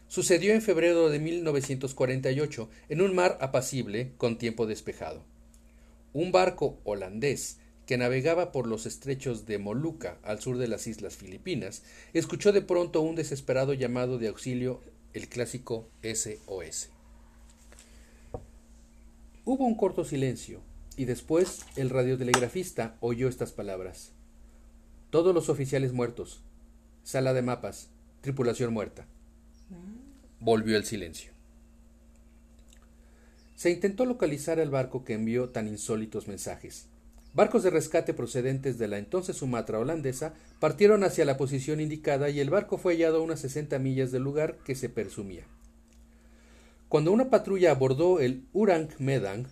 sucedió 0.08 0.54
en 0.54 0.62
febrero 0.62 1.10
de 1.10 1.18
1948 1.18 2.68
en 2.88 3.02
un 3.02 3.14
mar 3.14 3.38
apacible 3.40 4.12
con 4.16 4.38
tiempo 4.38 4.66
despejado. 4.66 5.22
Un 6.12 6.32
barco 6.32 6.78
holandés 6.84 7.58
que 7.86 7.96
navegaba 7.98 8.52
por 8.52 8.66
los 8.66 8.86
estrechos 8.86 9.46
de 9.46 9.58
Molucca 9.58 10.18
al 10.22 10.40
sur 10.40 10.58
de 10.58 10.68
las 10.68 10.86
islas 10.86 11.16
Filipinas 11.16 11.82
escuchó 12.12 12.52
de 12.52 12.62
pronto 12.62 13.00
un 13.00 13.14
desesperado 13.14 13.72
llamado 13.72 14.18
de 14.18 14.28
auxilio, 14.28 14.82
el 15.14 15.28
clásico 15.28 15.88
SOS. 16.02 16.90
Hubo 19.44 19.64
un 19.64 19.74
corto 19.74 20.04
silencio 20.04 20.60
y 20.96 21.06
después 21.06 21.60
el 21.76 21.88
radiotelegrafista 21.88 22.96
oyó 23.00 23.28
estas 23.28 23.52
palabras. 23.52 24.12
Todos 25.10 25.34
los 25.34 25.48
oficiales 25.48 25.94
muertos. 25.94 26.42
Sala 27.04 27.32
de 27.32 27.40
mapas. 27.40 27.88
Tripulación 28.20 28.74
muerta. 28.74 29.06
Volvió 30.40 30.76
el 30.76 30.84
silencio. 30.84 31.32
Se 33.56 33.70
intentó 33.70 34.04
localizar 34.04 34.60
el 34.60 34.70
barco 34.70 35.04
que 35.04 35.14
envió 35.14 35.48
tan 35.48 35.66
insólitos 35.66 36.28
mensajes. 36.28 36.86
Barcos 37.34 37.64
de 37.64 37.70
rescate 37.70 38.14
procedentes 38.14 38.78
de 38.78 38.88
la 38.88 38.98
entonces 38.98 39.36
Sumatra 39.36 39.78
holandesa 39.78 40.34
partieron 40.60 41.02
hacia 41.02 41.24
la 41.24 41.36
posición 41.36 41.80
indicada 41.80 42.30
y 42.30 42.40
el 42.40 42.50
barco 42.50 42.78
fue 42.78 42.94
hallado 42.94 43.18
a 43.18 43.22
unas 43.22 43.40
60 43.40 43.78
millas 43.80 44.12
del 44.12 44.22
lugar 44.22 44.58
que 44.58 44.74
se 44.74 44.88
presumía. 44.88 45.44
Cuando 46.88 47.12
una 47.12 47.30
patrulla 47.30 47.72
abordó 47.72 48.20
el 48.20 48.46
Urang 48.52 48.88
Medang, 48.98 49.46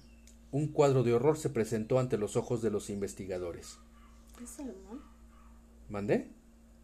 un 0.52 0.68
cuadro 0.68 1.02
de 1.02 1.12
horror 1.12 1.36
se 1.36 1.50
presentó 1.50 1.98
ante 1.98 2.16
los 2.16 2.36
ojos 2.36 2.62
de 2.62 2.70
los 2.70 2.90
investigadores. 2.90 3.78
¿Es 4.42 4.58
alemán? 4.58 5.00
¿Mandé? 5.90 6.28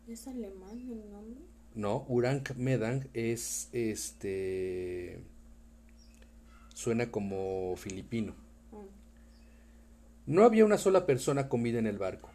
¿Es 0.08 0.26
alemán 0.26 0.78
el 0.90 1.10
nombre? 1.10 1.40
No, 1.74 2.04
Urang 2.08 2.42
Medang 2.56 3.08
es 3.14 3.68
este. 3.72 5.20
Suena 6.74 7.10
como 7.10 7.74
filipino. 7.76 8.34
No 10.26 10.44
había 10.44 10.64
una 10.64 10.78
sola 10.78 11.06
persona 11.06 11.48
con 11.48 11.62
vida 11.62 11.78
en 11.78 11.86
el 11.86 11.98
barco. 11.98 12.30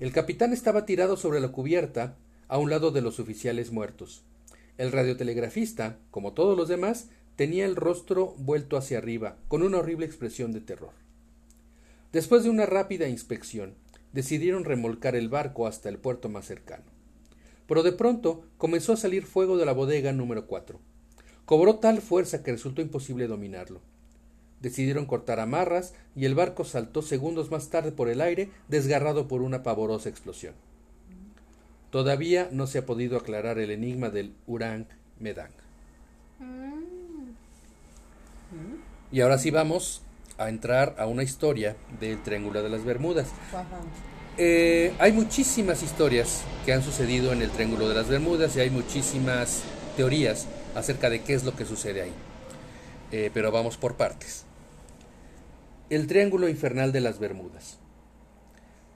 El 0.00 0.12
capitán 0.12 0.52
estaba 0.52 0.86
tirado 0.86 1.16
sobre 1.16 1.40
la 1.40 1.48
cubierta, 1.48 2.16
a 2.48 2.58
un 2.58 2.70
lado 2.70 2.90
de 2.90 3.02
los 3.02 3.20
oficiales 3.20 3.70
muertos. 3.70 4.24
El 4.78 4.92
radiotelegrafista, 4.92 5.98
como 6.10 6.32
todos 6.32 6.56
los 6.56 6.68
demás, 6.68 7.10
tenía 7.36 7.66
el 7.66 7.76
rostro 7.76 8.34
vuelto 8.38 8.76
hacia 8.76 8.98
arriba, 8.98 9.36
con 9.48 9.62
una 9.62 9.78
horrible 9.78 10.06
expresión 10.06 10.52
de 10.52 10.60
terror. 10.60 10.92
Después 12.12 12.42
de 12.44 12.50
una 12.50 12.66
rápida 12.66 13.08
inspección, 13.08 13.74
decidieron 14.12 14.64
remolcar 14.64 15.14
el 15.16 15.28
barco 15.28 15.66
hasta 15.66 15.88
el 15.88 15.98
puerto 15.98 16.28
más 16.28 16.46
cercano. 16.46 16.99
Pero 17.70 17.84
de 17.84 17.92
pronto 17.92 18.42
comenzó 18.58 18.94
a 18.94 18.96
salir 18.96 19.24
fuego 19.24 19.56
de 19.56 19.64
la 19.64 19.70
bodega 19.70 20.12
número 20.12 20.48
4. 20.48 20.80
Cobró 21.44 21.76
tal 21.76 22.00
fuerza 22.02 22.42
que 22.42 22.50
resultó 22.50 22.82
imposible 22.82 23.28
dominarlo. 23.28 23.80
Decidieron 24.58 25.06
cortar 25.06 25.38
amarras 25.38 25.94
y 26.16 26.24
el 26.24 26.34
barco 26.34 26.64
saltó 26.64 27.00
segundos 27.00 27.52
más 27.52 27.68
tarde 27.68 27.92
por 27.92 28.08
el 28.08 28.22
aire, 28.22 28.50
desgarrado 28.66 29.28
por 29.28 29.40
una 29.40 29.62
pavorosa 29.62 30.08
explosión. 30.08 30.54
Todavía 31.90 32.48
no 32.50 32.66
se 32.66 32.78
ha 32.78 32.86
podido 32.86 33.16
aclarar 33.16 33.60
el 33.60 33.70
enigma 33.70 34.10
del 34.10 34.34
Urang 34.48 34.86
Medang. 35.20 35.52
Mm. 36.40 37.30
Y 39.12 39.20
ahora 39.20 39.38
sí 39.38 39.52
vamos 39.52 40.02
a 40.38 40.48
entrar 40.48 40.96
a 40.98 41.06
una 41.06 41.22
historia 41.22 41.76
del 42.00 42.20
Triángulo 42.20 42.64
de 42.64 42.68
las 42.68 42.84
Bermudas. 42.84 43.28
Eh, 44.38 44.94
hay 44.98 45.12
muchísimas 45.12 45.82
historias 45.82 46.42
que 46.64 46.72
han 46.72 46.82
sucedido 46.82 47.32
en 47.32 47.42
el 47.42 47.50
Triángulo 47.50 47.88
de 47.88 47.94
las 47.94 48.08
Bermudas 48.08 48.56
y 48.56 48.60
hay 48.60 48.70
muchísimas 48.70 49.62
teorías 49.96 50.46
acerca 50.74 51.10
de 51.10 51.22
qué 51.22 51.34
es 51.34 51.44
lo 51.44 51.54
que 51.56 51.64
sucede 51.64 52.02
ahí. 52.02 52.12
Eh, 53.12 53.30
pero 53.34 53.50
vamos 53.50 53.76
por 53.76 53.96
partes. 53.96 54.44
El 55.90 56.06
Triángulo 56.06 56.48
Infernal 56.48 56.92
de 56.92 57.00
las 57.00 57.18
Bermudas. 57.18 57.78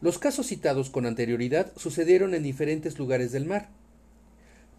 Los 0.00 0.18
casos 0.18 0.46
citados 0.46 0.90
con 0.90 1.06
anterioridad 1.06 1.72
sucedieron 1.76 2.34
en 2.34 2.42
diferentes 2.42 2.98
lugares 2.98 3.32
del 3.32 3.46
mar. 3.46 3.70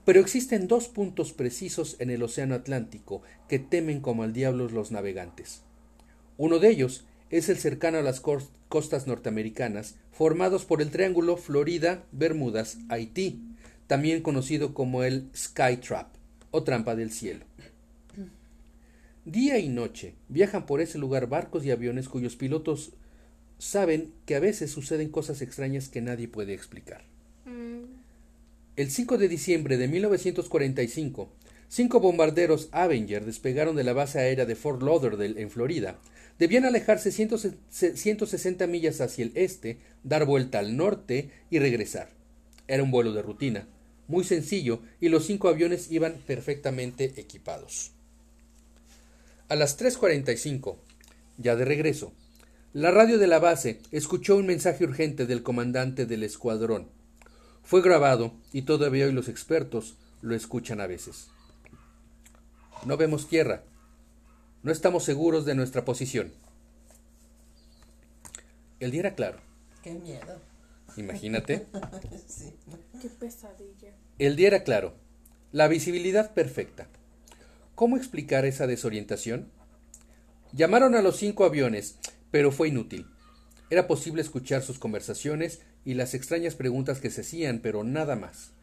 Pero 0.05 0.19
existen 0.19 0.67
dos 0.67 0.87
puntos 0.87 1.33
precisos 1.33 1.95
en 1.99 2.11
el 2.11 2.21
Océano 2.21 2.53
Atlántico 2.55 3.23
que 3.49 3.57
temen 3.59 4.01
como 4.01 4.23
al 4.23 4.33
diablo 4.33 4.69
los 4.69 4.91
navegantes. 4.91 5.63
Uno 6.37 6.59
de 6.59 6.69
ellos 6.69 7.05
es 7.29 7.49
el 7.49 7.57
cercano 7.57 7.97
a 7.97 8.01
las 8.01 8.21
cos- 8.21 8.49
costas 8.69 9.07
norteamericanas, 9.07 9.95
formados 10.11 10.65
por 10.65 10.81
el 10.81 10.91
Triángulo 10.91 11.37
Florida, 11.37 12.03
Bermudas, 12.11 12.77
Haití, 12.89 13.41
también 13.87 14.21
conocido 14.21 14.73
como 14.73 15.03
el 15.03 15.27
Sky 15.35 15.77
Trap 15.77 16.07
o 16.51 16.63
trampa 16.63 16.95
del 16.95 17.11
cielo. 17.11 17.45
Día 19.25 19.57
y 19.57 19.69
noche 19.69 20.13
viajan 20.29 20.65
por 20.65 20.81
ese 20.81 20.97
lugar 20.99 21.27
barcos 21.27 21.65
y 21.65 21.71
aviones 21.71 22.09
cuyos 22.09 22.35
pilotos 22.35 22.91
saben 23.57 24.11
que 24.25 24.35
a 24.35 24.39
veces 24.39 24.71
suceden 24.71 25.09
cosas 25.09 25.41
extrañas 25.41 25.89
que 25.89 26.01
nadie 26.01 26.27
puede 26.27 26.53
explicar. 26.53 27.03
Mm. 27.45 27.85
El 28.75 28.91
5 28.91 29.17
de 29.17 29.27
diciembre 29.27 29.77
de 29.77 29.87
1945, 29.87 31.29
cinco 31.69 31.99
bombarderos 31.99 32.69
Avenger 32.71 33.25
despegaron 33.25 33.75
de 33.75 33.83
la 33.83 33.93
base 33.93 34.19
aérea 34.19 34.45
de 34.45 34.55
Fort 34.55 34.81
Lauderdale 34.83 35.41
en 35.41 35.49
Florida. 35.49 35.97
Debían 36.37 36.65
alejarse 36.65 37.11
100 37.11 37.57
160 37.69 38.67
millas 38.67 39.01
hacia 39.01 39.25
el 39.25 39.31
este, 39.35 39.77
dar 40.03 40.25
vuelta 40.25 40.59
al 40.59 40.75
norte 40.75 41.31
y 41.49 41.59
regresar. 41.59 42.09
Era 42.67 42.83
un 42.83 42.91
vuelo 42.91 43.13
de 43.13 43.21
rutina, 43.21 43.67
muy 44.07 44.23
sencillo, 44.23 44.81
y 44.99 45.09
los 45.09 45.25
cinco 45.25 45.47
aviones 45.47 45.91
iban 45.91 46.15
perfectamente 46.25 47.13
equipados. 47.17 47.91
A 49.47 49.55
las 49.55 49.79
3.45, 49.79 50.77
ya 51.37 51.55
de 51.55 51.65
regreso, 51.65 52.13
la 52.73 52.91
radio 52.91 53.17
de 53.17 53.27
la 53.27 53.39
base 53.39 53.79
escuchó 53.91 54.35
un 54.35 54.47
mensaje 54.47 54.83
urgente 54.83 55.25
del 55.25 55.43
comandante 55.43 56.05
del 56.05 56.23
escuadrón. 56.23 56.89
Fue 57.63 57.81
grabado 57.81 58.33
y 58.51 58.63
todavía 58.63 59.05
hoy 59.05 59.13
los 59.13 59.29
expertos 59.29 59.95
lo 60.21 60.35
escuchan 60.35 60.81
a 60.81 60.87
veces. 60.87 61.27
No 62.85 62.97
vemos 62.97 63.29
tierra. 63.29 63.63
No 64.65 64.71
estamos 64.71 65.03
seguros 65.03 65.45
de 65.45 65.53
nuestra 65.53 65.85
posición. 65.85 66.33
El 68.79 68.89
día 68.89 69.01
era 69.01 69.13
claro. 69.13 69.37
Qué 69.83 69.93
miedo. 69.93 70.41
Imagínate. 70.97 71.67
sí. 72.27 72.51
Qué 72.99 73.09
pesadilla. 73.09 73.93
El 74.17 74.35
día 74.35 74.47
era 74.47 74.63
claro. 74.63 74.95
La 75.51 75.67
visibilidad 75.67 76.33
perfecta. 76.33 76.87
¿Cómo 77.75 77.95
explicar 77.95 78.43
esa 78.45 78.65
desorientación? 78.65 79.51
Llamaron 80.51 80.95
a 80.95 81.03
los 81.03 81.17
cinco 81.17 81.45
aviones, 81.45 81.99
pero 82.31 82.51
fue 82.51 82.69
inútil. 82.69 83.05
Era 83.69 83.85
posible 83.85 84.23
escuchar 84.23 84.63
sus 84.63 84.79
conversaciones 84.79 85.61
y 85.85 85.93
las 85.93 86.15
extrañas 86.15 86.55
preguntas 86.55 86.99
que 86.99 87.11
se 87.11 87.21
hacían, 87.21 87.59
pero 87.59 87.83
nada 87.83 88.15
más. 88.15 88.54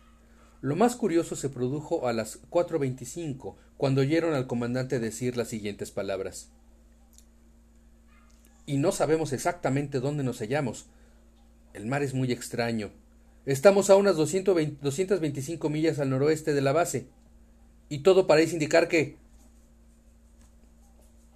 Lo 0.62 0.76
más 0.76 0.94
curioso 0.94 1.34
se 1.34 1.48
produjo 1.48 2.06
a 2.06 2.12
las 2.12 2.40
4.25, 2.48 3.56
cuando 3.76 4.00
oyeron 4.00 4.32
al 4.32 4.46
comandante 4.46 5.00
decir 5.00 5.36
las 5.36 5.48
siguientes 5.48 5.90
palabras. 5.90 6.50
Y 8.64 8.76
no 8.76 8.92
sabemos 8.92 9.32
exactamente 9.32 9.98
dónde 9.98 10.22
nos 10.22 10.38
hallamos. 10.38 10.86
El 11.74 11.86
mar 11.86 12.04
es 12.04 12.14
muy 12.14 12.30
extraño. 12.30 12.92
Estamos 13.44 13.90
a 13.90 13.96
unas 13.96 14.14
220 14.14 14.78
225 14.80 15.68
millas 15.68 15.98
al 15.98 16.10
noroeste 16.10 16.54
de 16.54 16.60
la 16.60 16.72
base. 16.72 17.08
Y 17.88 17.98
todo 17.98 18.28
parece 18.28 18.52
indicar 18.52 18.86
que... 18.86 19.16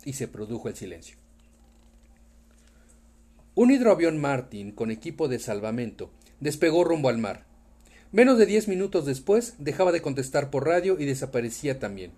Y 0.04 0.12
se 0.12 0.28
produjo 0.28 0.68
el 0.68 0.76
silencio. 0.76 1.16
Un 3.56 3.72
hidroavión 3.72 4.20
Martin 4.20 4.70
con 4.70 4.92
equipo 4.92 5.26
de 5.26 5.40
salvamento 5.40 6.12
despegó 6.38 6.84
rumbo 6.84 7.08
al 7.08 7.18
mar. 7.18 7.55
Menos 8.12 8.38
de 8.38 8.46
diez 8.46 8.68
minutos 8.68 9.04
después 9.04 9.54
dejaba 9.58 9.90
de 9.92 10.00
contestar 10.00 10.50
por 10.50 10.66
radio 10.66 10.96
y 10.98 11.04
desaparecía 11.04 11.78
también. 11.78 12.12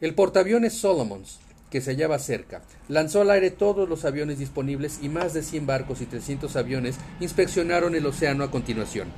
El 0.00 0.14
portaaviones 0.14 0.72
Solomons, 0.72 1.38
que 1.70 1.80
se 1.80 1.92
hallaba 1.92 2.18
cerca, 2.18 2.62
lanzó 2.88 3.20
al 3.20 3.30
aire 3.30 3.50
todos 3.50 3.88
los 3.88 4.04
aviones 4.04 4.38
disponibles 4.38 4.98
y 5.00 5.08
más 5.08 5.32
de 5.32 5.42
100 5.42 5.66
barcos 5.66 6.00
y 6.00 6.06
300 6.06 6.56
aviones 6.56 6.96
inspeccionaron 7.20 7.94
el 7.94 8.04
océano 8.04 8.42
a 8.42 8.50
continuación. 8.50 9.08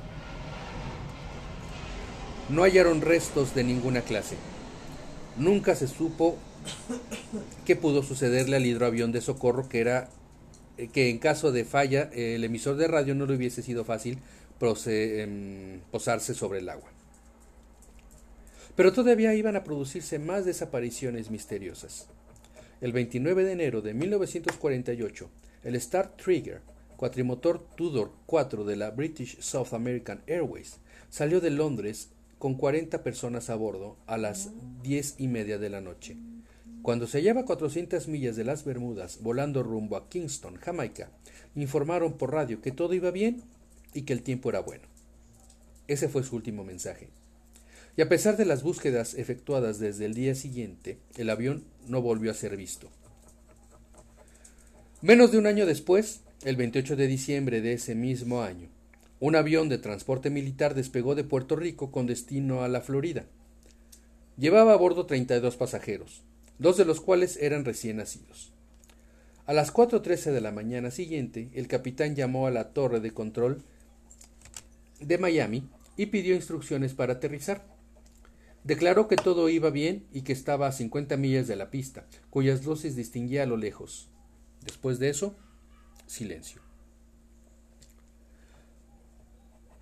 No 2.49 2.63
hallaron 2.63 3.01
restos 3.01 3.55
de 3.55 3.63
ninguna 3.63 4.01
clase. 4.01 4.35
Nunca 5.37 5.75
se 5.75 5.87
supo 5.87 6.37
qué 7.65 7.75
pudo 7.75 8.03
sucederle 8.03 8.57
al 8.57 8.65
hidroavión 8.65 9.11
de 9.11 9.21
socorro 9.21 9.67
que 9.67 9.81
era 9.81 10.09
eh, 10.77 10.87
que 10.87 11.09
en 11.09 11.17
caso 11.17 11.51
de 11.51 11.65
falla 11.65 12.09
el 12.13 12.43
emisor 12.43 12.75
de 12.77 12.87
radio 12.87 13.15
no 13.15 13.25
le 13.25 13.35
hubiese 13.35 13.63
sido 13.63 13.83
fácil 13.83 14.19
posarse 14.59 16.33
sobre 16.33 16.59
el 16.59 16.69
agua. 16.69 16.89
Pero 18.75 18.91
todavía 18.91 19.33
iban 19.35 19.55
a 19.55 19.63
producirse 19.63 20.19
más 20.19 20.45
desapariciones 20.45 21.29
misteriosas. 21.29 22.07
El 22.81 22.91
29 22.91 23.43
de 23.43 23.51
enero 23.51 23.81
de 23.81 23.93
1948, 23.93 25.29
el 25.63 25.75
Star 25.75 26.15
Trigger, 26.17 26.61
cuatrimotor 26.97 27.63
Tudor 27.75 28.11
4 28.25 28.65
de 28.65 28.75
la 28.75 28.91
British 28.91 29.39
South 29.39 29.73
American 29.73 30.21
Airways, 30.27 30.79
salió 31.09 31.39
de 31.39 31.51
Londres 31.51 32.09
con 32.39 32.55
40 32.55 33.03
personas 33.03 33.49
a 33.49 33.55
bordo 33.55 33.95
a 34.05 34.17
las 34.17 34.49
diez 34.81 35.15
y 35.17 35.27
media 35.27 35.57
de 35.57 35.69
la 35.69 35.79
noche. 35.79 36.17
Cuando 36.81 37.07
se 37.07 37.19
hallaba 37.19 37.41
a 37.41 37.45
400 37.45 38.09
millas 38.09 38.35
de 38.35 38.43
las 38.43 38.65
Bermudas, 38.65 39.19
volando 39.21 39.63
rumbo 39.63 39.95
a 39.95 40.09
Kingston, 40.09 40.55
Jamaica, 40.55 41.09
informaron 41.55 42.17
por 42.17 42.33
radio 42.33 42.61
que 42.61 42.71
todo 42.71 42.93
iba 42.93 43.11
bien 43.11 43.43
y 43.93 44.03
que 44.03 44.13
el 44.13 44.23
tiempo 44.23 44.49
era 44.49 44.59
bueno. 44.59 44.83
Ese 45.87 46.09
fue 46.09 46.23
su 46.23 46.35
último 46.35 46.63
mensaje. 46.63 47.09
Y 47.95 48.01
a 48.01 48.09
pesar 48.09 48.37
de 48.37 48.45
las 48.45 48.63
búsquedas 48.63 49.13
efectuadas 49.13 49.79
desde 49.79 50.05
el 50.05 50.13
día 50.13 50.33
siguiente, 50.35 50.97
el 51.15 51.29
avión 51.29 51.63
no 51.87 52.01
volvió 52.01 52.31
a 52.31 52.35
ser 52.35 52.57
visto. 52.57 52.89
Menos 55.01 55.31
de 55.31 55.37
un 55.37 55.45
año 55.45 55.65
después, 55.65 56.21
el 56.43 56.55
28 56.55 56.95
de 56.95 57.07
diciembre 57.07 57.61
de 57.61 57.73
ese 57.73 57.93
mismo 57.93 58.41
año, 58.41 58.69
un 59.19 59.35
avión 59.35 59.69
de 59.69 59.77
transporte 59.77 60.29
militar 60.29 60.75
despegó 60.75 61.15
de 61.15 61.23
Puerto 61.23 61.55
Rico 61.55 61.91
con 61.91 62.07
destino 62.07 62.63
a 62.63 62.67
la 62.67 62.81
Florida. 62.81 63.25
Llevaba 64.37 64.73
a 64.73 64.77
bordo 64.77 65.05
32 65.05 65.55
pasajeros, 65.55 66.23
dos 66.57 66.77
de 66.77 66.85
los 66.85 66.99
cuales 66.99 67.37
eran 67.37 67.63
recién 67.63 67.97
nacidos. 67.97 68.51
A 69.45 69.53
las 69.53 69.73
4.13 69.73 70.31
de 70.31 70.41
la 70.41 70.51
mañana 70.51 70.89
siguiente, 70.89 71.49
el 71.53 71.67
capitán 71.67 72.15
llamó 72.15 72.47
a 72.47 72.51
la 72.51 72.69
torre 72.69 72.99
de 73.01 73.11
control 73.11 73.61
de 75.07 75.17
Miami 75.17 75.69
y 75.97 76.07
pidió 76.07 76.35
instrucciones 76.35 76.93
para 76.93 77.13
aterrizar. 77.13 77.65
Declaró 78.63 79.07
que 79.07 79.15
todo 79.15 79.49
iba 79.49 79.69
bien 79.69 80.07
y 80.11 80.21
que 80.21 80.33
estaba 80.33 80.67
a 80.67 80.71
50 80.71 81.17
millas 81.17 81.47
de 81.47 81.55
la 81.55 81.69
pista, 81.69 82.07
cuyas 82.29 82.65
luces 82.65 82.95
distinguía 82.95 83.43
a 83.43 83.45
lo 83.45 83.57
lejos. 83.57 84.09
Después 84.61 84.99
de 84.99 85.09
eso, 85.09 85.35
silencio. 86.05 86.61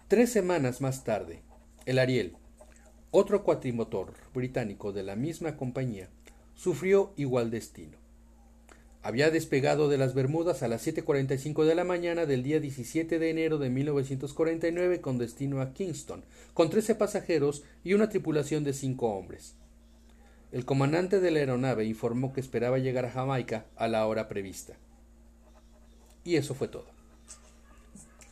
Tres 0.08 0.32
semanas 0.32 0.82
más 0.82 1.04
tarde, 1.04 1.42
el 1.86 2.00
Ariel, 2.00 2.36
otro 3.12 3.44
cuatrimotor 3.44 4.14
británico 4.34 4.92
de 4.92 5.04
la 5.04 5.16
misma 5.16 5.56
compañía, 5.56 6.10
sufrió 6.56 7.14
igual 7.18 7.52
destino. 7.52 8.01
Había 9.04 9.32
despegado 9.32 9.90
de 9.90 9.98
las 9.98 10.14
Bermudas 10.14 10.62
a 10.62 10.68
las 10.68 10.86
7.45 10.86 11.66
de 11.66 11.74
la 11.74 11.84
mañana 11.84 12.28
del 12.28 12.44
día 12.44 12.60
17 12.60 13.18
de 13.18 13.30
enero 13.32 13.58
de 13.58 13.72
1949 13.72 15.02
con 15.02 15.18
destino 15.18 15.60
a 15.60 15.74
Kingston, 15.74 16.24
con 16.54 16.70
13 16.70 16.94
pasajeros 16.94 17.64
y 17.84 17.96
una 17.96 18.10
tripulación 18.10 18.64
de 18.64 18.74
cinco 18.74 19.08
hombres. 19.08 19.56
El 20.52 20.66
comandante 20.66 21.20
de 21.20 21.32
la 21.32 21.40
aeronave 21.40 21.86
informó 21.86 22.32
que 22.32 22.42
esperaba 22.42 22.78
llegar 22.78 23.06
a 23.06 23.12
Jamaica 23.12 23.66
a 23.76 23.88
la 23.88 24.06
hora 24.06 24.28
prevista. 24.28 24.74
Y 26.24 26.36
eso 26.36 26.54
fue 26.54 26.68
todo. 26.68 26.86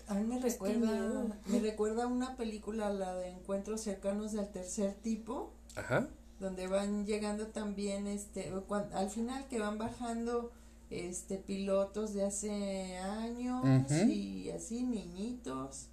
A 0.08 0.14
mí 0.14 0.24
me 0.24 0.40
recuerda, 0.40 1.26
me 1.46 1.60
recuerda 1.60 2.06
una 2.06 2.36
película, 2.36 2.92
la 2.92 3.16
de 3.16 3.30
Encuentros 3.30 3.82
cercanos 3.82 4.34
del 4.34 4.50
tercer 4.50 4.94
tipo. 4.94 5.52
Ajá. 5.76 6.08
Donde 6.40 6.68
van 6.68 7.06
llegando 7.06 7.48
también, 7.48 8.06
este, 8.06 8.52
al 8.94 9.10
final 9.10 9.48
que 9.48 9.60
van 9.60 9.78
bajando, 9.78 10.52
este, 10.90 11.38
pilotos 11.38 12.14
de 12.14 12.26
hace 12.26 12.98
años 12.98 13.92
y 13.92 14.50
así, 14.52 14.84
niñitos. 14.84 15.88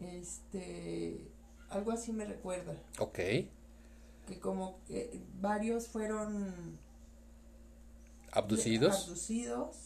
Este, 0.00 1.28
algo 1.68 1.92
así 1.92 2.12
me 2.12 2.24
recuerda. 2.24 2.74
Ok. 2.98 3.16
Que 3.16 4.40
como 4.40 4.78
varios 5.40 5.88
fueron 5.88 6.78
abducidos. 8.32 9.04
abducidos 9.04 9.76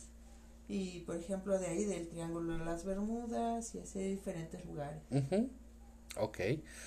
y 0.68 1.00
por 1.00 1.16
ejemplo 1.16 1.58
de 1.58 1.66
ahí 1.66 1.84
del 1.84 2.08
Triángulo 2.08 2.58
de 2.58 2.64
las 2.64 2.84
Bermudas 2.84 3.74
y 3.74 3.78
así 3.80 3.98
de 3.98 4.08
diferentes 4.08 4.64
lugares. 4.64 5.02
Ok. 6.16 6.38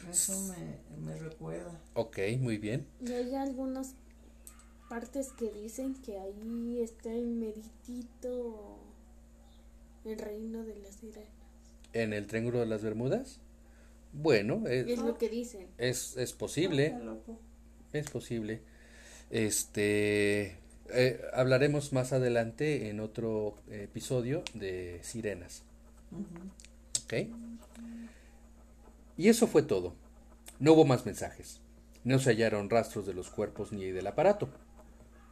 Eso 0.09 0.33
me, 0.53 0.79
me 0.97 1.17
recuerda. 1.17 1.79
Ok, 1.93 2.17
muy 2.39 2.57
bien. 2.57 2.87
Y 3.01 3.11
hay 3.11 3.35
algunas 3.35 3.95
partes 4.89 5.31
que 5.33 5.51
dicen 5.51 5.95
que 5.95 6.17
ahí 6.17 6.79
está 6.81 7.11
el 7.11 7.27
meritito 7.27 8.79
el 10.05 10.17
reino 10.17 10.63
de 10.63 10.75
las 10.77 10.95
sirenas. 10.95 11.27
¿En 11.93 12.13
el 12.13 12.27
Triángulo 12.27 12.59
de 12.59 12.65
las 12.65 12.81
Bermudas? 12.81 13.39
Bueno, 14.13 14.67
es, 14.67 14.87
es 14.87 14.99
lo 14.99 15.17
que 15.17 15.29
dicen. 15.29 15.67
Es, 15.77 16.15
es 16.17 16.33
posible. 16.33 16.95
Es 17.93 18.09
posible. 18.09 18.61
Este, 19.29 20.59
eh, 20.89 21.21
hablaremos 21.33 21.91
más 21.91 22.13
adelante 22.13 22.89
en 22.89 22.99
otro 22.99 23.55
episodio 23.69 24.43
de 24.53 24.99
Sirenas. 25.03 25.63
¿Ok? 27.03 27.13
Y 29.17 29.29
eso 29.29 29.47
fue 29.47 29.63
todo. 29.63 29.93
No 30.59 30.73
hubo 30.73 30.85
más 30.85 31.05
mensajes. 31.05 31.61
No 32.03 32.19
se 32.19 32.31
hallaron 32.31 32.69
rastros 32.69 33.05
de 33.05 33.13
los 33.13 33.29
cuerpos 33.29 33.71
ni 33.71 33.85
del 33.85 34.07
aparato. 34.07 34.49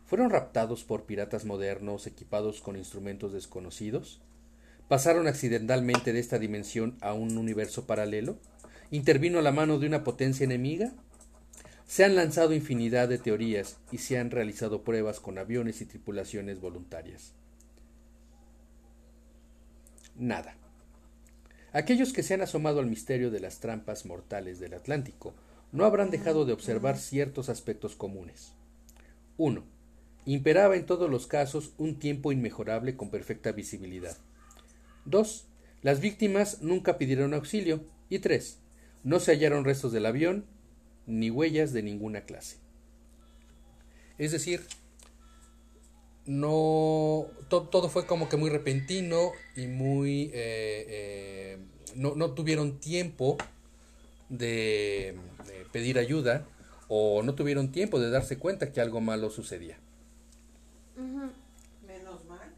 ¿Fueron 0.06 0.30
raptados 0.30 0.84
por 0.84 1.06
piratas 1.06 1.46
modernos 1.46 2.06
equipados 2.06 2.62
con 2.62 2.76
instrumentos 2.76 3.34
desconocidos? 3.34 4.22
¿Pasaron 4.88 5.28
accidentalmente 5.28 6.14
de 6.14 6.20
esta 6.20 6.38
dimensión 6.38 6.96
a 7.02 7.14
un 7.14 7.38
universo 7.38 7.88
paralelo? 7.88 8.38
¿Intervino 8.92 9.42
la 9.42 9.52
mano 9.52 9.80
de 9.80 9.88
una 9.88 10.04
potencia 10.04 10.44
enemiga? 10.44 10.94
Se 11.88 12.04
han 12.04 12.16
lanzado 12.16 12.54
infinidad 12.54 13.10
de 13.10 13.18
teorías 13.18 13.78
y 13.92 13.98
se 13.98 14.20
han 14.20 14.30
realizado 14.30 14.84
pruebas 14.84 15.20
con 15.20 15.40
aviones 15.40 15.82
y 15.82 15.86
tripulaciones 15.86 16.62
voluntarias. 16.62 17.34
Nada. 20.16 20.56
Aquellos 21.74 22.14
que 22.14 22.22
se 22.22 22.36
han 22.36 22.42
asomado 22.42 22.80
al 22.80 22.86
misterio 22.86 23.32
de 23.32 23.40
las 23.40 23.60
trampas 23.60 24.06
mortales 24.06 24.60
del 24.60 24.76
Atlántico 24.76 25.34
no 25.72 25.84
habrán 25.84 26.12
dejado 26.12 26.46
de 26.46 26.54
observar 26.54 26.98
ciertos 26.98 27.50
aspectos 27.50 27.96
comunes. 27.96 28.54
1. 29.38 29.75
Imperaba 30.26 30.76
en 30.76 30.86
todos 30.86 31.10
los 31.10 31.28
casos 31.28 31.72
un 31.78 32.00
tiempo 32.00 32.32
inmejorable 32.32 32.96
con 32.96 33.10
perfecta 33.10 33.52
visibilidad. 33.52 34.18
2. 35.06 35.46
Las 35.82 36.00
víctimas 36.00 36.62
nunca 36.62 36.98
pidieron 36.98 37.34
auxilio. 37.34 37.84
Y 38.10 38.20
3. 38.20 38.60
No 39.04 39.20
se 39.20 39.32
hallaron 39.32 39.66
restos 39.66 39.92
del 39.92 40.06
avión 40.06 40.46
ni 41.06 41.30
huellas 41.30 41.74
de 41.74 41.84
ninguna 41.84 42.22
clase. 42.22 42.58
Es 44.18 44.32
decir, 44.32 44.62
no 46.26 47.28
todo 47.50 47.90
fue 47.90 48.06
como 48.06 48.30
que 48.30 48.38
muy 48.38 48.50
repentino 48.50 49.32
y 49.56 49.68
muy 49.68 50.32
eh, 50.34 50.86
eh, 50.90 51.58
no, 51.96 52.16
no, 52.16 52.32
tuvieron 52.32 52.80
tiempo 52.80 53.38
de, 54.30 55.16
pedir 55.72 56.00
ayuda 56.00 56.48
o 56.88 57.22
no 57.24 57.36
tuvieron 57.36 57.72
tiempo 57.72 58.00
de 58.00 58.10
darse 58.10 58.38
cuenta 58.38 58.72
que 58.72 58.82
algo 58.82 59.02
malo 59.02 59.30
sucedía. 59.30 59.78
Menos 60.96 62.26
mal. 62.26 62.54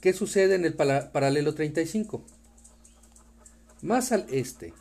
¿Qué 0.00 0.12
sucede 0.12 0.54
en 0.54 0.64
el 0.64 0.74
paralelo 0.74 1.54
35? 1.54 2.24
Más 3.82 4.12
al 4.12 4.26
este, 4.30 4.74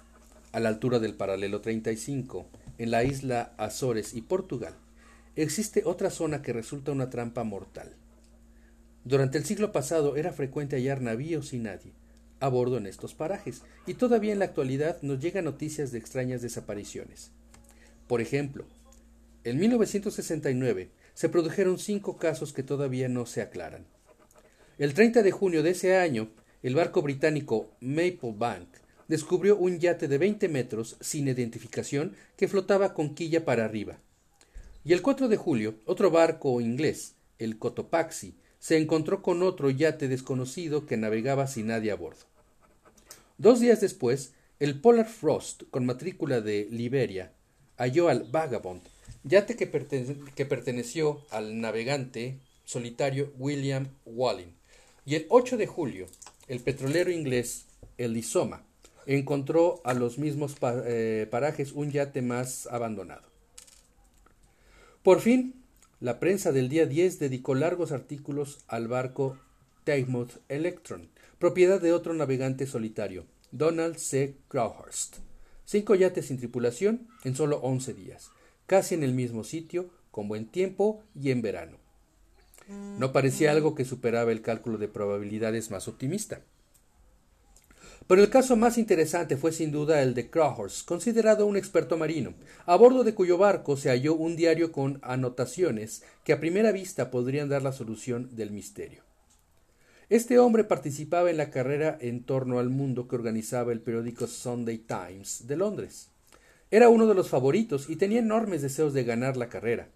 a 0.51 0.59
la 0.59 0.69
altura 0.69 0.99
del 0.99 1.13
paralelo 1.13 1.61
35, 1.61 2.47
en 2.77 2.91
la 2.91 3.03
isla 3.03 3.53
Azores 3.57 4.13
y 4.13 4.21
Portugal, 4.21 4.75
existe 5.35 5.83
otra 5.85 6.09
zona 6.09 6.41
que 6.41 6.53
resulta 6.53 6.91
una 6.91 7.09
trampa 7.09 7.43
mortal. 7.43 7.93
Durante 9.03 9.37
el 9.37 9.45
siglo 9.45 9.71
pasado 9.71 10.17
era 10.17 10.33
frecuente 10.33 10.75
hallar 10.75 11.01
navíos 11.01 11.53
y 11.53 11.59
nadie 11.59 11.93
a 12.39 12.49
bordo 12.49 12.77
en 12.77 12.85
estos 12.85 13.13
parajes, 13.13 13.61
y 13.85 13.95
todavía 13.95 14.33
en 14.33 14.39
la 14.39 14.45
actualidad 14.45 15.01
nos 15.01 15.19
llegan 15.19 15.45
noticias 15.45 15.91
de 15.91 15.97
extrañas 15.97 16.41
desapariciones. 16.41 17.31
Por 18.07 18.21
ejemplo, 18.21 18.65
en 19.43 19.57
1969 19.59 20.89
se 21.17 21.29
produjeron 21.29 21.79
cinco 21.79 22.17
casos 22.17 22.53
que 22.53 22.61
todavía 22.61 23.09
no 23.09 23.25
se 23.25 23.41
aclaran. 23.41 23.87
El 24.77 24.93
30 24.93 25.23
de 25.23 25.31
junio 25.31 25.63
de 25.63 25.71
ese 25.71 25.97
año, 25.97 26.29
el 26.61 26.75
barco 26.75 27.01
británico 27.01 27.71
Maple 27.81 28.35
Bank 28.35 28.67
descubrió 29.07 29.57
un 29.57 29.79
yate 29.79 30.07
de 30.07 30.19
20 30.19 30.47
metros 30.47 30.95
sin 30.99 31.27
identificación 31.27 32.15
que 32.35 32.47
flotaba 32.47 32.93
con 32.93 33.15
quilla 33.15 33.45
para 33.45 33.65
arriba. 33.65 33.97
Y 34.85 34.93
el 34.93 35.01
4 35.01 35.27
de 35.27 35.37
julio, 35.37 35.79
otro 35.87 36.11
barco 36.11 36.61
inglés, 36.61 37.15
el 37.39 37.57
Cotopaxi, 37.57 38.35
se 38.59 38.77
encontró 38.77 39.23
con 39.23 39.41
otro 39.41 39.71
yate 39.71 40.07
desconocido 40.07 40.85
que 40.85 40.97
navegaba 40.97 41.47
sin 41.47 41.65
nadie 41.65 41.89
a 41.89 41.95
bordo. 41.95 42.27
Dos 43.39 43.59
días 43.59 43.81
después, 43.81 44.33
el 44.59 44.79
Polar 44.79 45.07
Frost, 45.07 45.63
con 45.71 45.83
matrícula 45.83 46.41
de 46.41 46.67
Liberia, 46.69 47.33
halló 47.75 48.07
al 48.07 48.25
Vagabond, 48.25 48.83
yate 49.23 49.55
que, 49.55 49.67
perteneció 50.45 51.21
al 51.29 51.59
navegante 51.59 52.39
solitario 52.65 53.33
William 53.37 53.87
Walling. 54.05 54.53
Y 55.05 55.15
el 55.15 55.25
8 55.29 55.57
de 55.57 55.67
julio, 55.67 56.07
el 56.47 56.59
petrolero 56.59 57.11
inglés 57.11 57.65
Elisoma 57.97 58.63
encontró 59.05 59.81
a 59.85 59.93
los 59.93 60.17
mismos 60.17 60.55
eh, 60.61 61.27
parajes 61.31 61.71
un 61.71 61.91
yate 61.91 62.21
más 62.21 62.67
abandonado. 62.67 63.27
Por 65.01 65.21
fin, 65.21 65.63
la 65.99 66.19
prensa 66.19 66.51
del 66.51 66.69
día 66.69 66.85
10 66.85 67.19
dedicó 67.19 67.55
largos 67.55 67.91
artículos 67.91 68.59
al 68.67 68.87
barco 68.87 69.39
Teichmouth 69.83 70.41
Electron, 70.49 71.09
propiedad 71.39 71.81
de 71.81 71.93
otro 71.93 72.13
navegante 72.13 72.67
solitario, 72.67 73.25
Donald 73.51 73.97
C. 73.97 74.35
Crowhurst. 74.49 75.17
Cinco 75.63 75.95
yates 75.95 76.27
sin 76.27 76.37
tripulación 76.37 77.07
en 77.23 77.35
solo 77.35 77.57
once 77.57 77.93
días, 77.93 78.31
casi 78.67 78.93
en 78.95 79.03
el 79.03 79.13
mismo 79.13 79.43
sitio, 79.43 79.89
con 80.11 80.27
buen 80.27 80.45
tiempo 80.45 81.03
y 81.19 81.31
en 81.31 81.41
verano. 81.41 81.77
No 82.99 83.13
parecía 83.13 83.51
algo 83.51 83.75
que 83.75 83.85
superaba 83.85 84.31
el 84.31 84.41
cálculo 84.41 84.77
de 84.77 84.89
probabilidades 84.89 85.71
más 85.71 85.87
optimista. 85.87 86.41
Pero 88.07 88.21
el 88.21 88.29
caso 88.29 88.55
más 88.55 88.77
interesante 88.77 89.37
fue 89.37 89.51
sin 89.51 89.71
duda 89.71 90.01
el 90.01 90.13
de 90.13 90.29
Crowhurst, 90.29 90.87
considerado 90.87 91.45
un 91.45 91.57
experto 91.57 91.97
marino, 91.97 92.33
a 92.65 92.75
bordo 92.75 93.03
de 93.03 93.13
cuyo 93.13 93.37
barco 93.37 93.75
se 93.75 93.89
halló 93.89 94.15
un 94.15 94.35
diario 94.35 94.71
con 94.71 94.99
anotaciones 95.01 96.03
que 96.23 96.33
a 96.33 96.39
primera 96.39 96.71
vista 96.71 97.11
podrían 97.11 97.49
dar 97.49 97.63
la 97.63 97.73
solución 97.73 98.35
del 98.35 98.51
misterio. 98.51 99.03
Este 100.09 100.39
hombre 100.39 100.63
participaba 100.63 101.29
en 101.29 101.37
la 101.37 101.51
carrera 101.51 101.97
en 101.99 102.23
torno 102.23 102.59
al 102.59 102.69
mundo 102.69 103.09
que 103.09 103.17
organizaba 103.17 103.73
el 103.73 103.81
periódico 103.81 104.27
Sunday 104.27 104.77
Times 104.77 105.47
de 105.47 105.57
Londres. 105.57 106.09
Era 106.69 106.89
uno 106.89 107.07
de 107.07 107.13
los 107.13 107.29
favoritos 107.29 107.89
y 107.89 107.95
tenía 107.95 108.19
enormes 108.19 108.61
deseos 108.61 108.93
de 108.93 109.03
ganar 109.05 109.37
la 109.37 109.47
carrera. 109.47 109.89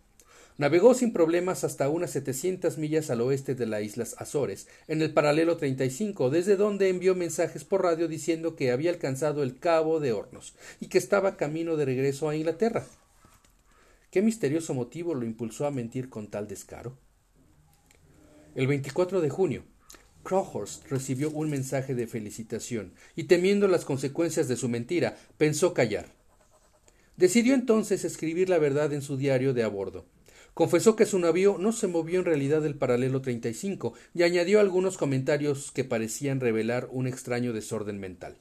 Navegó 0.57 0.93
sin 0.93 1.12
problemas 1.12 1.63
hasta 1.63 1.89
unas 1.89 2.12
700 2.12 2.77
millas 2.77 3.10
al 3.10 3.21
oeste 3.21 3.55
de 3.55 3.65
las 3.65 3.81
Islas 3.84 4.15
Azores, 4.19 4.67
en 4.88 5.01
el 5.01 5.13
paralelo 5.13 5.57
35, 5.57 6.29
desde 6.29 6.55
donde 6.55 6.89
envió 6.89 7.15
mensajes 7.15 7.63
por 7.63 7.84
radio 7.84 8.07
diciendo 8.07 8.55
que 8.55 8.71
había 8.71 8.91
alcanzado 8.91 9.43
el 9.43 9.57
Cabo 9.57 9.99
de 9.99 10.13
Hornos 10.13 10.55
y 10.79 10.88
que 10.88 10.97
estaba 10.97 11.36
camino 11.36 11.77
de 11.77 11.86
regreso 11.86 12.29
a 12.29 12.36
Inglaterra. 12.36 12.86
¿Qué 14.12 14.21
misterioso 14.21 14.73
motivo 14.73 15.15
lo 15.15 15.25
impulsó 15.25 15.65
a 15.65 15.71
mentir 15.71 16.10
con 16.10 16.27
tal 16.27 16.47
descaro? 16.47 16.97
El 18.55 18.67
24 18.67 19.21
de 19.21 19.29
junio, 19.29 19.63
Crowhurst 20.23 20.88
recibió 20.89 21.31
un 21.31 21.49
mensaje 21.49 21.95
de 21.95 22.07
felicitación 22.07 22.93
y 23.15 23.23
temiendo 23.23 23.67
las 23.67 23.86
consecuencias 23.86 24.47
de 24.47 24.57
su 24.57 24.69
mentira, 24.69 25.17
pensó 25.38 25.73
callar. 25.73 26.20
Decidió 27.21 27.53
entonces 27.53 28.03
escribir 28.03 28.49
la 28.49 28.57
verdad 28.57 28.91
en 28.93 29.03
su 29.03 29.15
diario 29.15 29.53
de 29.53 29.62
a 29.62 29.67
bordo. 29.67 30.07
Confesó 30.55 30.95
que 30.95 31.05
su 31.05 31.19
navío 31.19 31.57
no 31.60 31.71
se 31.71 31.86
movió 31.86 32.17
en 32.17 32.25
realidad 32.25 32.63
del 32.63 32.73
paralelo 32.73 33.21
35 33.21 33.93
y 34.15 34.23
añadió 34.23 34.60
algunos 34.60 34.97
comentarios 34.97 35.71
que 35.71 35.84
parecían 35.84 36.39
revelar 36.39 36.89
un 36.91 37.05
extraño 37.05 37.53
desorden 37.53 37.99
mental. 37.99 38.38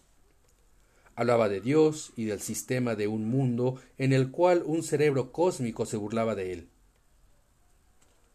Hablaba 1.14 1.50
de 1.50 1.60
Dios 1.60 2.14
y 2.16 2.24
del 2.24 2.40
sistema 2.40 2.94
de 2.94 3.06
un 3.06 3.26
mundo 3.28 3.78
en 3.98 4.14
el 4.14 4.30
cual 4.30 4.62
un 4.64 4.82
cerebro 4.82 5.30
cósmico 5.30 5.84
se 5.84 5.98
burlaba 5.98 6.34
de 6.34 6.54
él. 6.54 6.68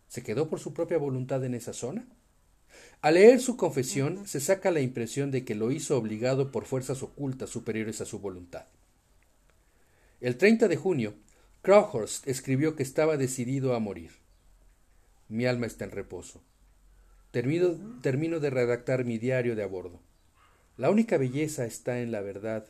¿Se 0.10 0.21
quedó 0.21 0.47
por 0.47 0.60
su 0.60 0.75
propia 0.75 0.99
voluntad 0.99 1.43
en 1.43 1.55
esa 1.55 1.73
zona? 1.73 2.05
Al 3.01 3.15
leer 3.15 3.41
su 3.41 3.58
confesión 3.58 4.27
se 4.27 4.39
saca 4.39 4.69
la 4.69 4.81
impresión 4.81 5.31
de 5.31 5.43
que 5.43 5.55
lo 5.55 5.71
hizo 5.71 5.97
obligado 5.97 6.51
por 6.51 6.65
fuerzas 6.65 7.01
ocultas 7.01 7.49
superiores 7.49 7.99
a 7.99 8.05
su 8.05 8.19
voluntad. 8.19 8.67
El 10.26 10.38
30 10.38 10.68
de 10.68 10.76
junio, 10.76 11.14
Crowhurst 11.62 12.28
escribió 12.28 12.76
que 12.76 12.82
estaba 12.82 13.16
decidido 13.16 13.76
a 13.76 13.80
morir. 13.80 14.10
Mi 15.30 15.46
alma 15.46 15.68
está 15.68 15.86
en 15.86 15.92
reposo. 15.92 16.42
Termino, 17.30 18.00
termino 18.02 18.40
de 18.40 18.50
redactar 18.50 19.06
mi 19.06 19.20
diario 19.20 19.56
de 19.56 19.62
a 19.62 19.68
bordo. 19.68 20.02
La 20.78 20.90
única 20.90 21.20
belleza 21.20 21.66
está 21.66 22.00
en 22.00 22.12
la 22.12 22.22
verdad 22.22 22.66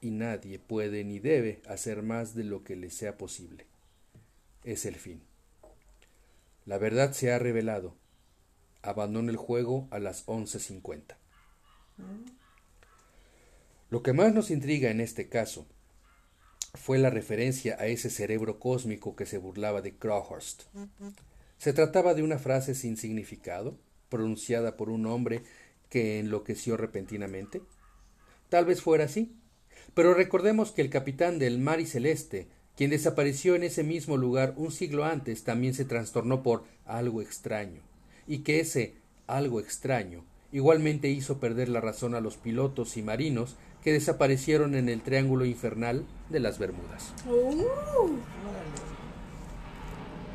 y 0.00 0.12
nadie 0.12 0.60
puede 0.60 1.02
ni 1.02 1.18
debe 1.18 1.62
hacer 1.66 2.04
más 2.04 2.36
de 2.36 2.44
lo 2.44 2.62
que 2.62 2.76
le 2.76 2.90
sea 2.90 3.18
posible. 3.18 3.66
Es 4.62 4.86
el 4.86 4.94
fin. 4.94 5.20
La 6.64 6.78
verdad 6.78 7.10
se 7.10 7.32
ha 7.32 7.40
revelado. 7.40 7.96
Abandono 8.82 9.30
el 9.30 9.36
juego 9.36 9.88
a 9.90 9.98
las 9.98 10.22
once 10.26 10.60
cincuenta. 10.60 11.18
Lo 13.90 14.00
que 14.04 14.12
más 14.12 14.32
nos 14.32 14.52
intriga 14.52 14.92
en 14.92 15.00
este 15.00 15.28
caso 15.28 15.66
fue 16.74 16.98
la 16.98 17.10
referencia 17.10 17.76
a 17.78 17.86
ese 17.86 18.10
cerebro 18.10 18.58
cósmico 18.58 19.16
que 19.16 19.26
se 19.26 19.38
burlaba 19.38 19.82
de 19.82 19.94
Crowhurst. 19.94 20.64
Se 21.58 21.72
trataba 21.72 22.14
de 22.14 22.22
una 22.22 22.38
frase 22.38 22.74
sin 22.74 22.96
significado, 22.96 23.76
pronunciada 24.08 24.76
por 24.76 24.90
un 24.90 25.06
hombre 25.06 25.42
que 25.88 26.20
enloqueció 26.20 26.76
repentinamente. 26.76 27.62
Tal 28.48 28.64
vez 28.64 28.82
fuera 28.82 29.04
así, 29.04 29.32
pero 29.94 30.14
recordemos 30.14 30.72
que 30.72 30.82
el 30.82 30.90
capitán 30.90 31.38
del 31.38 31.58
Mar 31.58 31.80
y 31.80 31.86
Celeste, 31.86 32.48
quien 32.76 32.90
desapareció 32.90 33.54
en 33.54 33.64
ese 33.64 33.82
mismo 33.82 34.16
lugar 34.16 34.54
un 34.56 34.72
siglo 34.72 35.04
antes, 35.04 35.44
también 35.44 35.74
se 35.74 35.84
trastornó 35.84 36.42
por 36.42 36.64
algo 36.86 37.22
extraño, 37.22 37.82
y 38.26 38.38
que 38.38 38.60
ese 38.60 38.94
algo 39.26 39.60
extraño 39.60 40.24
igualmente 40.52 41.08
hizo 41.08 41.38
perder 41.38 41.68
la 41.68 41.80
razón 41.80 42.14
a 42.14 42.20
los 42.20 42.36
pilotos 42.36 42.96
y 42.96 43.02
marinos 43.02 43.56
que 43.82 43.92
desaparecieron 43.92 44.74
en 44.74 44.88
el 44.88 45.02
Triángulo 45.02 45.44
Infernal 45.44 46.04
de 46.28 46.40
las 46.40 46.58
Bermudas. 46.58 47.12
Uh. 47.26 48.10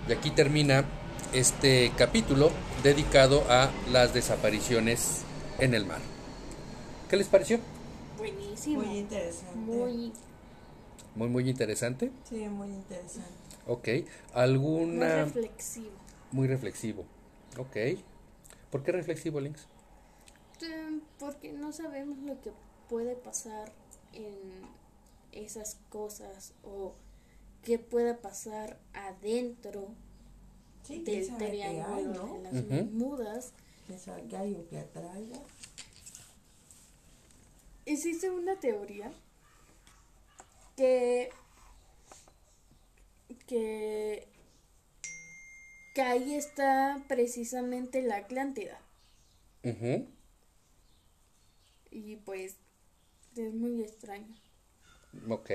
Y 0.08 0.14
aquí 0.14 0.32
termina 0.32 0.86
este 1.34 1.92
capítulo 1.98 2.52
dedicado 2.84 3.44
a 3.50 3.70
las 3.92 4.14
desapariciones 4.14 5.22
en 5.60 5.74
el 5.74 5.86
mar. 5.86 6.00
¿Qué 7.10 7.18
les 7.18 7.28
pareció? 7.28 7.60
Buenísimo. 8.18 8.82
Muy 8.84 8.98
interesante. 9.00 9.56
Muy, 9.56 10.14
Muy, 11.16 11.28
muy 11.30 11.50
interesante. 11.50 12.12
Sí, 12.30 12.48
muy 12.50 12.70
interesante. 12.70 13.30
Ok. 13.68 13.88
muy 13.88 14.06
¿Alguna...? 14.34 15.26
reflexivo. 15.26 15.92
Muy 16.32 16.48
reflexivo. 16.48 17.06
Ok. 17.58 18.00
¿Por 18.70 18.84
qué 18.84 18.92
reflexivo, 18.92 19.40
Links? 19.40 19.68
Eh, 20.62 21.00
Porque 21.20 21.54
no 21.54 21.72
sabemos 21.72 22.18
lo 22.20 22.40
que 22.42 22.52
puede 22.90 23.16
pasar 23.16 23.72
en 24.14 24.36
esas 25.32 25.78
cosas 25.90 26.54
o 26.64 26.94
qué 27.64 27.78
pueda 27.80 28.18
pasar 28.18 28.80
adentro 28.94 29.88
Sí, 30.84 31.00
del 31.00 31.26
qué 31.26 31.32
hay, 31.34 31.50
triángulo 31.52 32.14
¿no? 32.14 32.34
de 32.38 32.44
las 32.44 33.54
sabe 33.98 34.28
qué 34.30 34.38
hay 34.38 34.56
o 34.56 34.68
qué 34.70 34.80
atraiga. 34.80 35.40
Existe 37.86 38.30
una 38.32 38.60
teoría 38.60 39.12
que 40.78 41.30
que 43.48 44.28
que 45.96 46.02
ahí 46.02 46.34
está 46.36 47.04
precisamente 47.08 48.02
la 48.02 48.18
Atlántida 48.18 48.80
y 51.92 52.18
pues 52.18 52.58
es 53.38 53.54
muy 53.54 53.82
extraño. 53.82 54.36
Ok. 55.30 55.52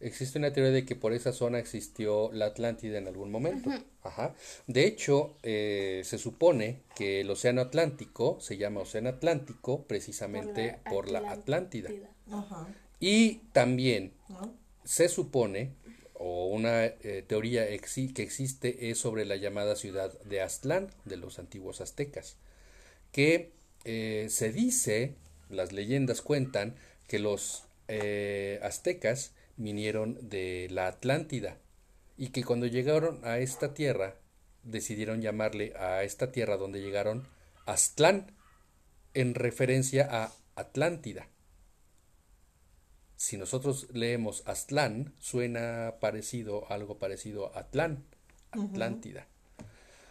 Existe 0.00 0.38
una 0.38 0.50
teoría 0.50 0.72
de 0.72 0.86
que 0.86 0.96
por 0.96 1.12
esa 1.12 1.32
zona 1.32 1.58
existió 1.58 2.32
la 2.32 2.46
Atlántida 2.46 2.96
en 2.96 3.06
algún 3.06 3.30
momento. 3.30 3.70
Ajá. 4.02 4.34
De 4.66 4.86
hecho, 4.86 5.36
eh, 5.42 6.00
se 6.04 6.16
supone 6.16 6.80
que 6.96 7.20
el 7.20 7.30
Océano 7.30 7.60
Atlántico 7.60 8.40
se 8.40 8.56
llama 8.56 8.80
Océano 8.80 9.10
Atlántico 9.10 9.84
precisamente 9.84 10.78
por 10.88 11.10
la, 11.10 11.30
Atlántida. 11.30 11.90
Ajá. 12.30 12.66
Y 12.98 13.36
también 13.52 14.14
se 14.84 15.08
supone, 15.10 15.72
o 16.14 16.46
una 16.46 16.84
eh, 16.86 17.24
teoría 17.26 17.66
que 17.66 18.22
existe 18.22 18.90
es 18.90 18.98
sobre 18.98 19.26
la 19.26 19.36
llamada 19.36 19.76
ciudad 19.76 20.18
de 20.22 20.40
Aztlán, 20.40 20.88
de 21.04 21.18
los 21.18 21.38
antiguos 21.38 21.82
aztecas, 21.82 22.36
que 23.12 23.52
eh, 23.84 24.28
se 24.30 24.50
dice, 24.50 25.14
las 25.50 25.72
leyendas 25.72 26.22
cuentan, 26.22 26.76
que 27.10 27.18
los 27.18 27.64
eh, 27.88 28.60
aztecas 28.62 29.34
vinieron 29.56 30.28
de 30.28 30.68
la 30.70 30.86
Atlántida 30.86 31.58
y 32.16 32.28
que 32.28 32.44
cuando 32.44 32.68
llegaron 32.68 33.18
a 33.24 33.38
esta 33.38 33.74
tierra 33.74 34.14
decidieron 34.62 35.20
llamarle 35.20 35.74
a 35.76 36.04
esta 36.04 36.30
tierra 36.30 36.56
donde 36.56 36.80
llegaron 36.80 37.26
Aztlán 37.66 38.30
en 39.12 39.34
referencia 39.34 40.06
a 40.08 40.32
Atlántida. 40.54 41.26
Si 43.16 43.36
nosotros 43.36 43.88
leemos 43.92 44.44
Aztlán, 44.46 45.12
suena 45.18 45.96
parecido, 46.00 46.70
algo 46.70 47.00
parecido 47.00 47.52
a 47.56 47.60
Atlán, 47.62 48.04
Atlántida. 48.52 49.26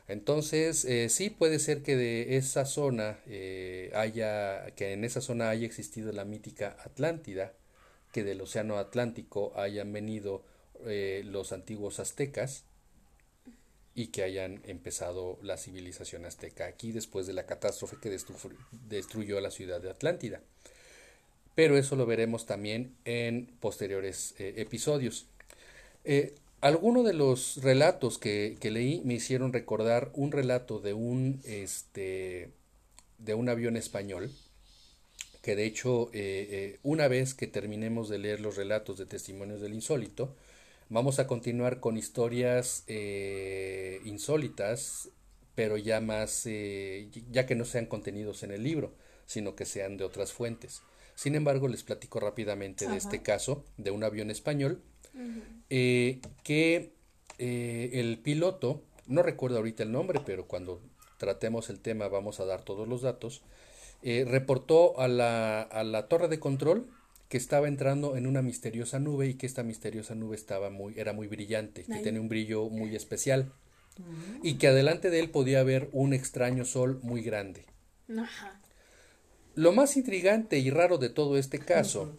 Entonces, 0.09 0.85
eh, 0.85 1.07
sí 1.07 1.29
puede 1.29 1.59
ser 1.59 1.83
que 1.83 1.95
de 1.95 2.35
esa 2.35 2.65
zona 2.65 3.19
eh, 3.27 3.91
haya, 3.93 4.71
que 4.75 4.91
en 4.91 5.03
esa 5.03 5.21
zona 5.21 5.51
haya 5.51 5.67
existido 5.67 6.11
la 6.11 6.25
mítica 6.25 6.75
Atlántida, 6.83 7.53
que 8.11 8.23
del 8.23 8.41
Océano 8.41 8.79
Atlántico 8.79 9.53
hayan 9.55 9.93
venido 9.93 10.43
eh, 10.87 11.21
los 11.25 11.51
antiguos 11.51 11.99
aztecas 11.99 12.63
y 13.93 14.07
que 14.07 14.23
hayan 14.23 14.61
empezado 14.65 15.37
la 15.43 15.57
civilización 15.57 16.25
azteca 16.25 16.65
aquí 16.65 16.91
después 16.91 17.27
de 17.27 17.33
la 17.33 17.45
catástrofe 17.45 17.97
que 18.01 18.09
destruyó 18.89 19.39
la 19.41 19.51
ciudad 19.51 19.79
de 19.79 19.91
Atlántida. 19.91 20.41
Pero 21.53 21.77
eso 21.77 21.95
lo 21.95 22.07
veremos 22.07 22.47
también 22.47 22.95
en 23.05 23.45
posteriores 23.59 24.33
episodios. 24.39 25.27
Eh, 26.61 26.67
algunos 26.67 27.05
de 27.05 27.13
los 27.13 27.57
relatos 27.63 28.17
que, 28.17 28.57
leí 28.61 29.01
me 29.05 29.15
hicieron 29.15 29.53
recordar 29.53 30.11
un 30.13 30.31
relato 30.31 30.79
de 30.79 30.93
un, 30.93 31.41
este, 31.43 32.51
de 33.17 33.33
un 33.33 33.49
avión 33.49 33.77
español 33.77 34.31
que 35.41 35.55
de 35.55 35.65
hecho 35.65 36.09
eh, 36.13 36.79
una 36.83 37.07
vez 37.07 37.33
que 37.33 37.47
terminemos 37.47 38.09
de 38.09 38.19
leer 38.19 38.41
los 38.41 38.57
relatos 38.57 38.97
de 38.97 39.05
testimonios 39.05 39.61
del 39.61 39.73
insólito, 39.73 40.35
vamos 40.89 41.19
a 41.19 41.27
continuar 41.27 41.79
con 41.79 41.97
historias 41.97 42.83
eh, 42.87 44.01
insólitas, 44.05 45.09
pero 45.55 45.77
ya 45.77 46.01
más, 46.01 46.45
eh, 46.45 47.09
ya 47.31 47.45
que 47.45 47.55
no 47.55 47.65
sean 47.65 47.85
contenidos 47.85 48.43
en 48.43 48.51
el 48.51 48.63
libro, 48.63 48.93
sino 49.25 49.55
que 49.55 49.65
sean 49.65 49.97
de 49.97 50.03
otras 50.03 50.33
fuentes. 50.33 50.81
Sin 51.15 51.35
embargo, 51.35 51.67
les 51.67 51.83
platico 51.83 52.19
rápidamente 52.19 52.87
de 52.87 52.97
este 52.97 53.21
caso 53.21 53.65
de 53.77 53.91
un 53.91 54.03
avión 54.03 54.31
español 54.31 54.81
que 55.69 56.91
el 57.37 58.19
piloto, 58.19 58.83
no 59.07 59.23
recuerdo 59.23 59.57
ahorita 59.57 59.83
el 59.83 59.91
nombre, 59.91 60.19
pero 60.25 60.47
cuando 60.47 60.81
tratemos 61.17 61.69
el 61.69 61.79
tema 61.79 62.07
vamos 62.07 62.39
a 62.39 62.45
dar 62.45 62.63
todos 62.63 62.87
los 62.87 63.01
datos, 63.01 63.43
eh, 64.01 64.25
reportó 64.27 64.99
a 64.99 65.07
la, 65.07 65.61
a 65.61 65.83
la 65.83 66.07
torre 66.07 66.29
de 66.29 66.39
control 66.39 66.87
que 67.27 67.37
estaba 67.37 67.67
entrando 67.67 68.17
en 68.17 68.25
una 68.25 68.41
misteriosa 68.41 68.99
nube 68.99 69.27
y 69.27 69.33
que 69.35 69.45
esta 69.45 69.61
misteriosa 69.61 70.15
nube 70.15 70.35
estaba 70.35 70.69
muy, 70.69 70.97
era 70.97 71.13
muy 71.13 71.27
brillante, 71.27 71.83
que 71.83 71.99
tenía 71.99 72.21
un 72.21 72.29
brillo 72.29 72.69
muy 72.69 72.95
especial. 72.95 73.51
Mm. 73.99 74.39
y 74.43 74.53
que 74.53 74.67
adelante 74.67 75.09
de 75.09 75.19
él 75.19 75.29
podía 75.29 75.59
haber 75.59 75.89
un 75.91 76.13
extraño 76.13 76.63
sol 76.63 76.99
muy 77.03 77.21
grande. 77.21 77.65
Lo 79.55 79.73
más 79.73 79.97
intrigante 79.97 80.57
y 80.59 80.69
raro 80.69 80.97
de 80.97 81.09
todo 81.09 81.37
este 81.37 81.59
caso 81.59 82.17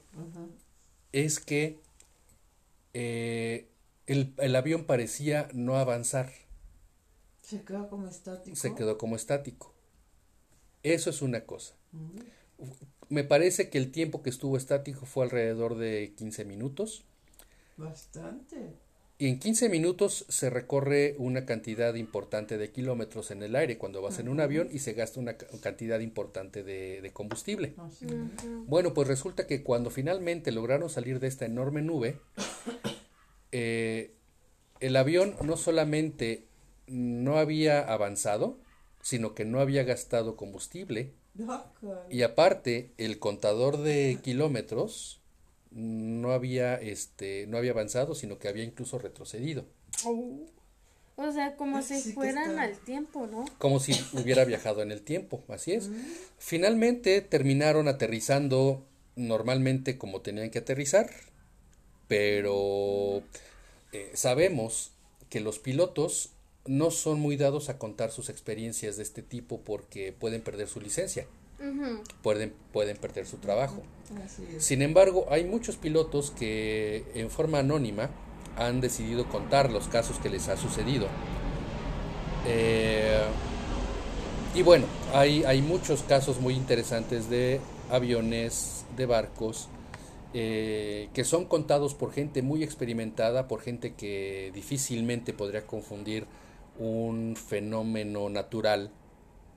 es 1.12 1.40
que 1.40 1.78
eh, 2.94 3.68
el, 4.06 4.34
el, 4.38 4.56
avión 4.56 4.84
parecía 4.84 5.48
no 5.52 5.76
avanzar. 5.76 6.32
Se 7.42 7.62
quedó 7.62 7.88
como 7.88 8.08
estático. 8.08 8.56
Se 8.56 8.74
quedó 8.74 8.98
como 8.98 9.16
estático. 9.16 9.74
Eso 10.82 11.10
es 11.10 11.22
una 11.22 11.44
cosa. 11.44 11.74
Me 13.08 13.24
parece 13.24 13.70
que 13.70 13.78
el 13.78 13.90
tiempo 13.90 14.22
que 14.22 14.30
estuvo 14.30 14.56
estático 14.56 15.06
fue 15.06 15.24
alrededor 15.24 15.76
de 15.76 16.14
15 16.16 16.44
minutos. 16.44 17.04
Bastante. 17.76 18.74
Y 19.20 19.26
en 19.26 19.38
15 19.38 19.68
minutos 19.68 20.24
se 20.30 20.48
recorre 20.48 21.14
una 21.18 21.44
cantidad 21.44 21.94
importante 21.94 22.56
de 22.56 22.70
kilómetros 22.70 23.30
en 23.30 23.42
el 23.42 23.54
aire 23.54 23.76
cuando 23.76 24.00
vas 24.00 24.18
en 24.18 24.30
un 24.30 24.40
avión 24.40 24.70
y 24.72 24.78
se 24.78 24.94
gasta 24.94 25.20
una 25.20 25.36
cantidad 25.36 26.00
importante 26.00 26.62
de, 26.62 27.10
combustible. 27.12 27.74
Bueno, 28.66 28.94
pues 28.94 29.08
resulta 29.08 29.46
que 29.46 29.62
cuando 29.62 29.90
finalmente 29.90 30.52
lograron 30.52 30.88
salir 30.88 31.20
de 31.20 31.26
esta 31.26 31.44
enorme 31.44 31.82
nube, 31.82 32.18
eh, 33.52 34.14
el 34.80 34.96
avión 34.96 35.36
no 35.42 35.56
solamente 35.56 36.46
no 36.86 37.38
había 37.38 37.80
avanzado, 37.80 38.58
sino 39.02 39.34
que 39.34 39.44
no 39.44 39.60
había 39.60 39.84
gastado 39.84 40.36
combustible. 40.36 41.12
Y 42.10 42.22
aparte, 42.22 42.90
el 42.98 43.18
contador 43.18 43.78
de 43.78 44.18
kilómetros 44.22 45.20
no 45.70 46.32
había, 46.32 46.74
este, 46.74 47.46
no 47.46 47.56
había 47.56 47.70
avanzado, 47.70 48.14
sino 48.14 48.38
que 48.38 48.48
había 48.48 48.64
incluso 48.64 48.98
retrocedido. 48.98 49.64
O 51.16 51.32
sea, 51.32 51.56
como 51.56 51.82
si 51.82 52.12
fueran 52.12 52.58
al 52.58 52.78
tiempo, 52.78 53.26
¿no? 53.26 53.44
Como 53.58 53.78
si 53.78 53.92
hubiera 54.12 54.44
viajado 54.44 54.82
en 54.82 54.90
el 54.90 55.02
tiempo, 55.02 55.42
así 55.48 55.72
es. 55.72 55.88
Mm. 55.88 55.94
Finalmente 56.38 57.20
terminaron 57.20 57.88
aterrizando 57.88 58.86
normalmente 59.16 59.98
como 59.98 60.22
tenían 60.22 60.50
que 60.50 60.60
aterrizar, 60.60 61.10
pero 62.10 63.22
eh, 63.92 64.10
sabemos 64.14 64.90
que 65.28 65.38
los 65.38 65.60
pilotos 65.60 66.30
no 66.66 66.90
son 66.90 67.20
muy 67.20 67.36
dados 67.36 67.68
a 67.68 67.78
contar 67.78 68.10
sus 68.10 68.30
experiencias 68.30 68.96
de 68.96 69.04
este 69.04 69.22
tipo 69.22 69.60
porque 69.60 70.12
pueden 70.12 70.42
perder 70.42 70.66
su 70.66 70.80
licencia. 70.80 71.28
pueden, 72.22 72.52
pueden 72.72 72.96
perder 72.96 73.26
su 73.26 73.36
trabajo. 73.36 73.84
Sin 74.58 74.82
embargo, 74.82 75.26
hay 75.30 75.44
muchos 75.44 75.76
pilotos 75.76 76.32
que 76.32 77.04
en 77.14 77.30
forma 77.30 77.60
anónima 77.60 78.10
han 78.56 78.80
decidido 78.80 79.28
contar 79.28 79.70
los 79.70 79.86
casos 79.86 80.18
que 80.18 80.30
les 80.30 80.48
ha 80.48 80.56
sucedido. 80.56 81.06
Eh, 82.44 83.22
y 84.56 84.62
bueno, 84.62 84.86
hay, 85.14 85.44
hay 85.44 85.62
muchos 85.62 86.02
casos 86.02 86.40
muy 86.40 86.54
interesantes 86.54 87.30
de 87.30 87.60
aviones, 87.88 88.84
de 88.96 89.06
barcos, 89.06 89.68
eh, 90.34 91.08
que 91.12 91.24
son 91.24 91.46
contados 91.46 91.94
por 91.94 92.12
gente 92.12 92.42
muy 92.42 92.62
experimentada, 92.62 93.48
por 93.48 93.60
gente 93.60 93.94
que 93.94 94.50
difícilmente 94.54 95.32
podría 95.32 95.66
confundir 95.66 96.26
un 96.78 97.36
fenómeno 97.36 98.28
natural 98.30 98.90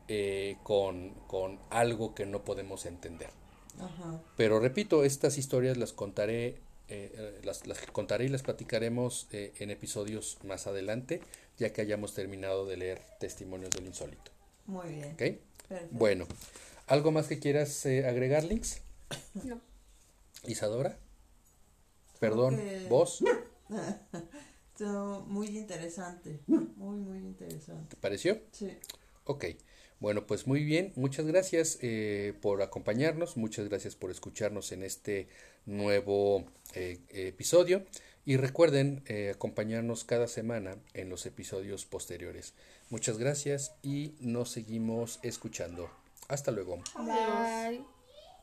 eh, 0.10 0.58
con, 0.64 1.14
algo 1.70 2.14
que 2.14 2.26
no 2.26 2.44
podemos 2.44 2.86
entender. 2.86 3.30
Pero 4.36 4.60
repito, 4.60 5.04
estas 5.04 5.38
historias 5.38 5.78
las 5.78 5.94
contaré, 5.94 6.48
eh, 6.48 6.58
eh, 6.90 7.40
las, 7.44 7.66
las, 7.66 7.80
contaré 7.88 8.26
y 8.26 8.28
las 8.28 8.44
platicaremos 8.44 9.28
en 9.32 9.72
episodios 9.72 10.38
más 10.44 10.68
adelante, 10.68 11.22
ya 11.58 11.72
que 11.72 11.82
hayamos 11.82 12.14
terminado 12.14 12.66
de 12.66 12.78
leer 12.78 13.02
Testimonios 13.20 13.72
del 13.72 13.88
Insólito. 13.88 14.32
Muy 14.66 14.90
bien. 14.90 15.40
Bueno, 15.92 16.28
¿algo 16.88 17.12
más 17.12 17.28
que 17.28 17.40
quieras 17.40 17.86
agregar, 17.86 18.44
Links? 18.44 18.82
No. 19.44 19.73
Isadora? 20.46 21.00
Perdón, 22.20 22.60
¿vos? 22.90 23.24
muy 25.28 25.48
interesante, 25.58 26.40
muy, 26.48 27.00
muy 27.00 27.18
interesante. 27.20 27.96
¿Te 27.96 28.02
pareció? 28.02 28.42
Sí. 28.52 28.72
Ok, 29.26 29.46
bueno, 30.00 30.28
pues 30.28 30.48
muy 30.48 30.66
bien, 30.66 30.92
muchas 30.96 31.26
gracias 31.26 31.78
eh, 31.82 32.34
por 32.42 32.62
acompañarnos, 32.62 33.38
muchas 33.38 33.70
gracias 33.70 33.96
por 33.96 34.12
escucharnos 34.12 34.74
en 34.74 34.84
este 34.84 35.30
nuevo 35.66 36.46
eh, 36.74 37.00
episodio 37.10 37.86
y 38.26 38.38
recuerden 38.38 39.04
eh, 39.08 39.32
acompañarnos 39.34 40.04
cada 40.04 40.28
semana 40.28 40.76
en 40.94 41.10
los 41.10 41.26
episodios 41.26 41.86
posteriores. 41.86 42.54
Muchas 42.90 43.18
gracias 43.18 43.76
y 43.82 44.16
nos 44.20 44.52
seguimos 44.52 45.20
escuchando. 45.24 45.90
Hasta 46.28 46.52
luego. 46.52 46.82
Bye. 46.98 47.93